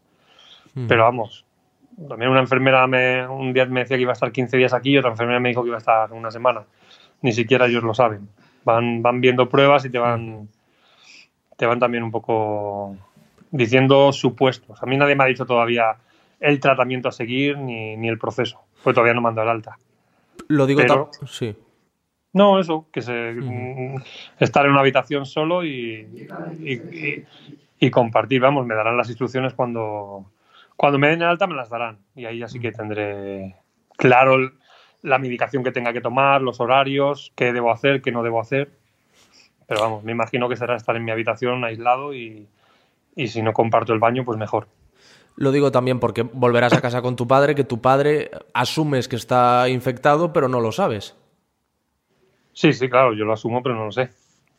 [0.74, 0.88] Mm.
[0.88, 1.46] Pero vamos,
[2.08, 4.92] También una enfermera me, un día me decía que iba a estar 15 días aquí
[4.92, 6.64] y otra enfermera me dijo que iba a estar una semana.
[7.22, 8.30] Ni siquiera ellos lo saben.
[8.64, 10.48] Van, van viendo pruebas y te van,
[11.58, 12.96] te van también un poco
[13.52, 14.82] diciendo supuestos.
[14.82, 15.98] A mí nadie me ha dicho todavía
[16.40, 19.78] el tratamiento a seguir ni, ni el proceso, pues todavía no mando el alta.
[20.48, 21.56] Lo digo Pero- sí.
[22.34, 23.96] No, eso, que se, mm,
[24.40, 26.08] estar en una habitación solo y,
[26.64, 27.26] y, y-
[27.80, 28.40] y compartir.
[28.42, 30.26] Vamos, me darán las instrucciones cuando,
[30.78, 32.00] cuando me den el alta, me las darán.
[32.16, 33.56] Y ahí ya sí que tendré
[33.98, 34.52] claro el-
[35.02, 38.72] la medicación que tenga que tomar, los horarios, qué debo hacer, qué no debo hacer.
[39.68, 42.48] Pero vamos, me imagino que será estar en mi habitación aislado y,
[43.16, 44.68] y si no comparto el baño, pues mejor.
[45.38, 49.16] Lo digo también porque volverás a casa con tu padre, que tu padre asumes que
[49.16, 51.16] está infectado, pero no lo sabes.
[52.62, 54.12] Sí, sí, claro, yo lo asumo, pero no lo sé.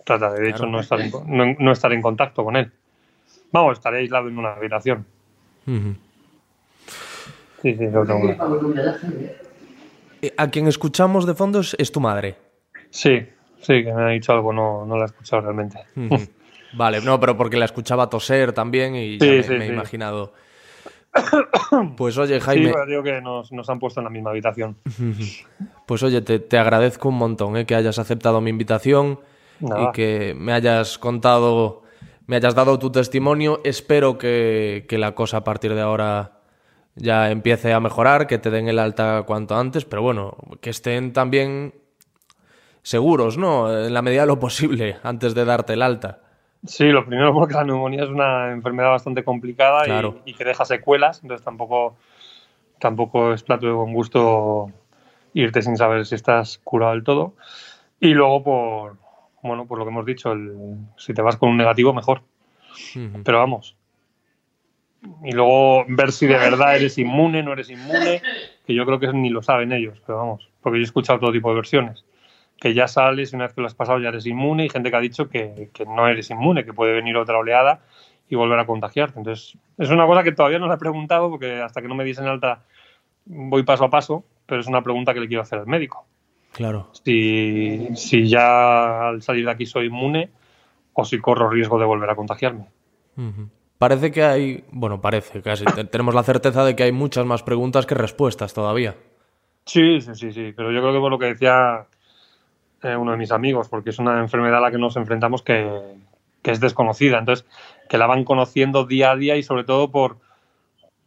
[0.05, 0.73] Trataré, de hecho, Claro.
[0.73, 2.73] no estar, en, no, no estar en contacto con él.
[3.53, 5.07] Vamos, estaré aislado en una habitación.
[5.69, 5.95] Ujú.
[7.63, 8.29] Sí, sí, lo tengo.
[10.21, 12.35] Eh, A quien escuchamos de fondo es, tu madre.
[12.91, 13.21] Sí,
[13.61, 15.79] sí, que me ha dicho algo, no, no lo he escuchado realmente.
[16.73, 20.33] Vale, no, pero porque la escuchaba toser también y ya me, sí, me he imaginado.
[21.97, 24.77] Pues oye, Jaime, digo que nos, nos han puesto en la misma habitación.
[25.87, 29.21] pues oye, te, te agradezco un montón eh, que hayas aceptado mi invitación
[29.61, 29.83] Nada.
[29.83, 31.83] y que me hayas contado,
[32.27, 33.61] me hayas dado tu testimonio.
[33.65, 36.41] Espero que, que la cosa a partir de ahora
[36.95, 41.13] ya empiece a mejorar, que te den el alta cuanto antes, pero bueno, que estén
[41.13, 41.75] también
[42.83, 43.85] seguros, ¿no?
[43.87, 46.22] En la medida de lo posible, antes de darte el alta.
[46.65, 50.23] Sí, lo primero porque la neumonía es una enfermedad bastante complicada y- Claro.
[50.25, 51.97] y, que deja secuelas, entonces tampoco,
[52.79, 54.71] tampoco es plato de buen gusto
[55.35, 57.35] irte sin saber si estás curado del todo.
[58.01, 58.97] Y luego por,
[59.43, 62.23] bueno, por lo que hemos dicho, el- si te vas con un negativo, mejor.
[63.25, 63.77] Pero vamos.
[65.25, 68.23] Y luego ver si de verdad eres inmune, no eres inmune,
[68.67, 71.33] que yo creo que ni lo saben ellos, pero vamos, porque yo he escuchado todo
[71.33, 72.05] tipo de versiones.
[72.59, 74.91] Que ya sales y una vez que lo has pasado ya eres inmune y gente
[74.91, 77.81] que ha dicho que, que no eres inmune, que puede venir otra oleada
[78.29, 79.19] y volver a contagiarte.
[79.19, 82.05] Entonces, es una cosa que todavía no le he preguntado porque hasta que no me
[82.05, 82.63] dicen alta
[83.25, 86.07] voy paso a paso, pero es una pregunta que le quiero hacer al médico.
[86.53, 86.91] Claro.
[87.05, 90.31] Si, si ya al salir de aquí soy inmune
[90.93, 92.67] o si corro riesgo de volver a contagiarme.
[93.79, 97.43] Parece que hay, bueno, parece, casi te- tenemos la certeza de que hay muchas más
[97.43, 98.95] preguntas que respuestas todavía.
[99.67, 101.87] Sí, sí, sí, sí, pero yo creo que por lo que decía
[102.83, 105.69] eh, uno de mis amigos, porque es una enfermedad a la que nos enfrentamos que,
[106.43, 107.47] que es desconocida, entonces
[107.89, 110.19] que la van conociendo día a día y sobre todo por,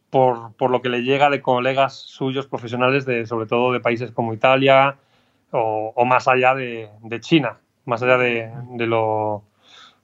[0.10, 4.12] por, por lo que le llega de colegas suyos profesionales, de, sobre todo de países
[4.12, 4.96] como Italia
[5.52, 9.44] o, o más allá de, de China, más allá de, de lo,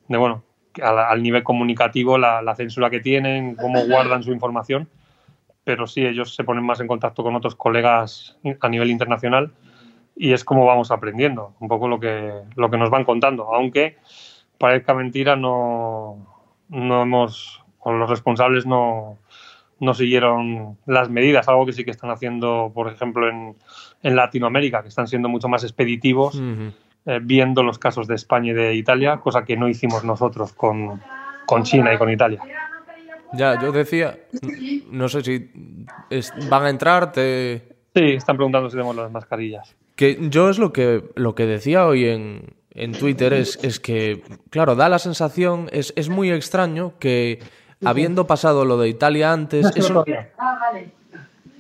[0.07, 0.43] de bueno,
[0.81, 4.89] al, al nivel comunicativo, la, la censura que tienen, cómo guardan su información.
[5.63, 9.51] Pero sí, ellos se ponen más en contacto con otros colegas a nivel internacional
[10.15, 13.97] y es como vamos aprendiendo, un poco lo que, lo que nos van contando, aunque
[14.57, 16.27] parezca mentira, no,
[16.69, 19.17] no hemos, o los responsables no,
[19.79, 23.55] no siguieron las medidas, algo que sí que están haciendo, por ejemplo, en,
[24.03, 26.39] en Latinoamérica, que están siendo mucho más expeditivos,
[27.07, 31.01] eh, viendo los casos de España y de Italia, cosa que no hicimos nosotros con,
[31.47, 32.43] con China y con Italia.
[33.33, 34.19] Ya, yo decía,
[34.91, 35.49] no sé si
[36.09, 37.59] es- van a entrar, te...
[37.95, 39.75] Sí, están preguntando si tenemos las mascarillas.
[40.01, 44.23] Que yo es lo que, lo que decía hoy en, en Twitter, es, es que,
[44.49, 47.37] claro, da la sensación, es, es muy extraño que
[47.85, 50.03] habiendo pasado lo de Italia antes, eso,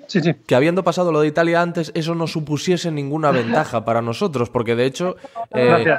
[0.07, 0.33] Sí, sí.
[0.33, 4.75] que habiendo pasado lo de Italia antes, eso no supusiese ninguna ventaja para nosotros, porque
[4.75, 5.17] de hecho,
[5.51, 5.97] eh,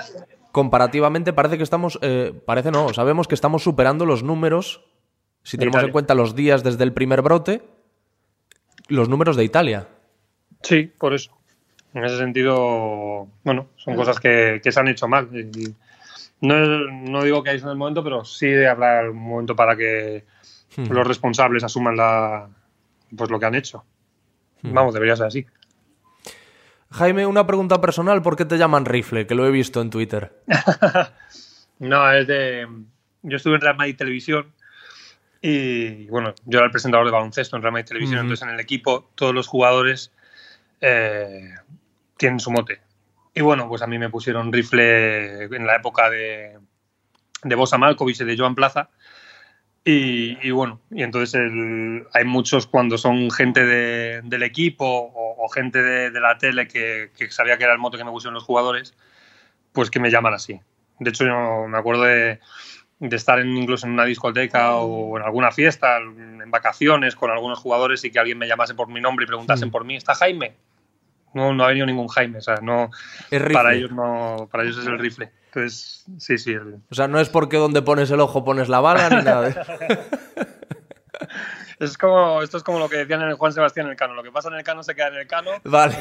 [0.50, 4.84] comparativamente parece que estamos, eh, parece no, sabemos que estamos superando los números,
[5.44, 7.62] si tenemos en cuenta los días desde el primer brote,
[8.88, 9.86] los números de Italia.
[10.64, 11.30] Sí, por eso.
[11.94, 15.28] En ese sentido, bueno, son cosas que, que se han hecho mal.
[15.32, 15.74] Y
[16.40, 16.56] no,
[16.90, 20.24] no digo que hay en el momento, pero sí habrá un momento para que
[20.76, 22.48] los responsables asuman la,
[23.16, 23.84] pues lo que han hecho.
[24.62, 25.46] Vamos, debería ser así.
[26.90, 29.26] Jaime, una pregunta personal, ¿por qué te llaman rifle?
[29.26, 30.32] Que lo he visto en Twitter.
[31.78, 32.68] No, es de.
[33.22, 34.52] Yo estuve en Real Madrid Televisión
[35.40, 38.60] y, bueno, yo era el presentador de baloncesto en Real Madrid Televisión, entonces en el
[38.60, 40.12] equipo todos los jugadores
[40.80, 41.50] eh,
[42.22, 42.80] tienen su mote.
[43.34, 46.56] Y bueno, pues a mí me pusieron rifle en la época de,
[47.42, 48.90] de Bosa Malkovich y de Joan Plaza.
[49.84, 55.44] Y, y bueno, y entonces el- hay muchos cuando son gente de- del equipo o,
[55.44, 58.12] o gente de, de la tele que, que sabía que era el mote que me
[58.12, 58.94] pusieron los jugadores,
[59.72, 60.60] pues que me llaman así.
[61.00, 62.38] De hecho, yo me acuerdo de,
[63.00, 67.58] de estar en, incluso en una discoteca o en alguna fiesta, en vacaciones con algunos
[67.58, 70.54] jugadores y que alguien me llamase por mi nombre y preguntasen por mí, ¿está Jaime?
[71.34, 72.90] No, no ha venido ningún Jaime, o sea, no,
[73.52, 75.32] para ellos no, para ellos es el rifle.
[75.46, 76.56] Entonces, sí, sí.
[76.90, 79.42] O sea, no es porque donde pones el ojo pones la bala ni nada.
[79.42, 79.54] De...
[81.78, 84.14] es como, esto es como lo que decían en el Juan Sebastián en el Cano.
[84.14, 85.50] Lo que pasa en el Cano se queda en el Cano.
[85.64, 85.96] Vale.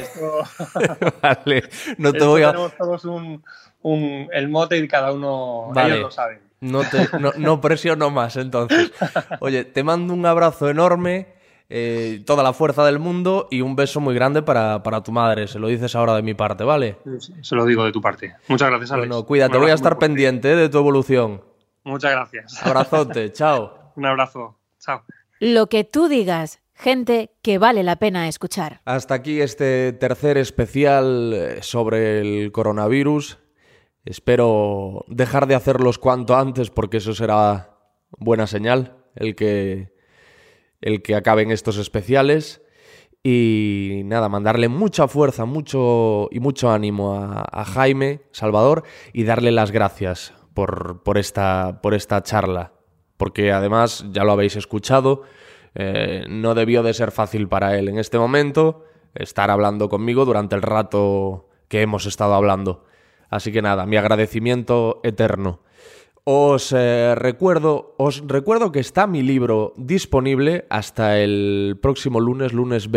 [1.22, 1.68] vale.
[1.98, 2.52] No te voy a.
[2.52, 3.44] Tenemos todos un,
[3.82, 5.70] un, el mote y cada uno.
[5.76, 6.40] Ellos lo saben.
[6.60, 8.92] No, te, no, no presiono más entonces.
[9.40, 11.41] Oye, te mando un abrazo enorme.
[11.74, 15.48] Eh, toda la fuerza del mundo y un beso muy grande para, para, tu madre.
[15.48, 16.98] Se lo dices ahora de mi parte, ¿vale?
[17.40, 18.34] Se lo digo de tu parte.
[18.48, 19.08] Muchas gracias, Alex.
[19.08, 21.42] Bueno, cuídate, voy a estar pendiente de tu evolución.
[21.82, 22.62] Muchas gracias.
[22.62, 23.92] Abrazote, chao.
[23.96, 25.02] Un abrazo, chao.
[25.40, 28.82] Lo que tú digas, gente que vale la pena escuchar.
[28.84, 33.38] Hasta aquí este tercer especial eh, sobre el coronavirus.
[34.04, 37.78] Espero dejar de hacerlos cuanto antes porque eso será
[38.10, 39.91] buena señal, el que
[40.82, 42.60] el que acaben estos especiales.
[43.24, 49.70] Y nada, mandarle mucha fuerza, mucho y mucho ánimo a, Jaime Salvador y darle las
[49.70, 52.72] gracias por, por, esta, por esta charla.
[53.16, 55.22] Porque además, ya lo habéis escuchado,
[55.76, 60.56] eh, no debió de ser fácil para él en este momento estar hablando conmigo durante
[60.56, 62.84] el rato que hemos estado hablando.
[63.30, 65.60] Así que nada, mi agradecimiento eterno.
[66.24, 72.88] Os eh, recuerdo, os recuerdo que está mi libro disponible hasta el próximo lunes, lunes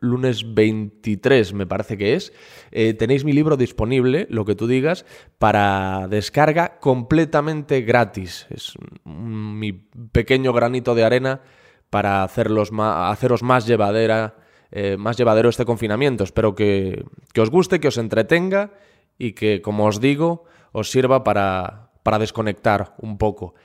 [0.00, 2.32] lunes 23 me parece que es.
[2.72, 5.06] Eh, tenéis mi libro disponible, lo que tú digas,
[5.38, 8.48] para descarga completamente gratis.
[8.50, 11.42] Es mi pequeño granito de arena
[11.88, 14.38] para hacerlos haceros más llevadera,
[14.72, 16.24] eh, más llevadero este confinamiento.
[16.24, 18.72] Espero que, que os guste, que os entretenga
[19.18, 23.56] y que, como os digo, os sirva para para desconectar un poco.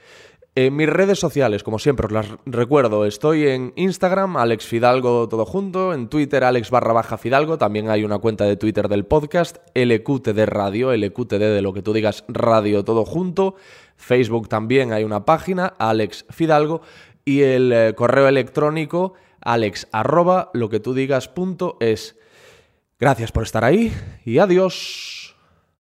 [0.56, 5.46] En mis redes sociales, como siempre, os las recuerdo, estoy en Instagram, Alex Fidalgo todo
[5.46, 9.58] junto, en Twitter, Alex barra baja Fidalgo, también hay una cuenta de Twitter del podcast,
[9.76, 13.54] LQTD Radio, LQTD de lo que tú digas, radio todo junto,
[13.96, 16.82] Facebook también hay una página, Alex Fidalgo,
[17.24, 21.30] y el eh, correo electrónico, alex arroba lo que tú digas
[21.80, 22.18] es.
[23.00, 23.94] Gracias por estar ahí
[24.26, 25.21] y adiós.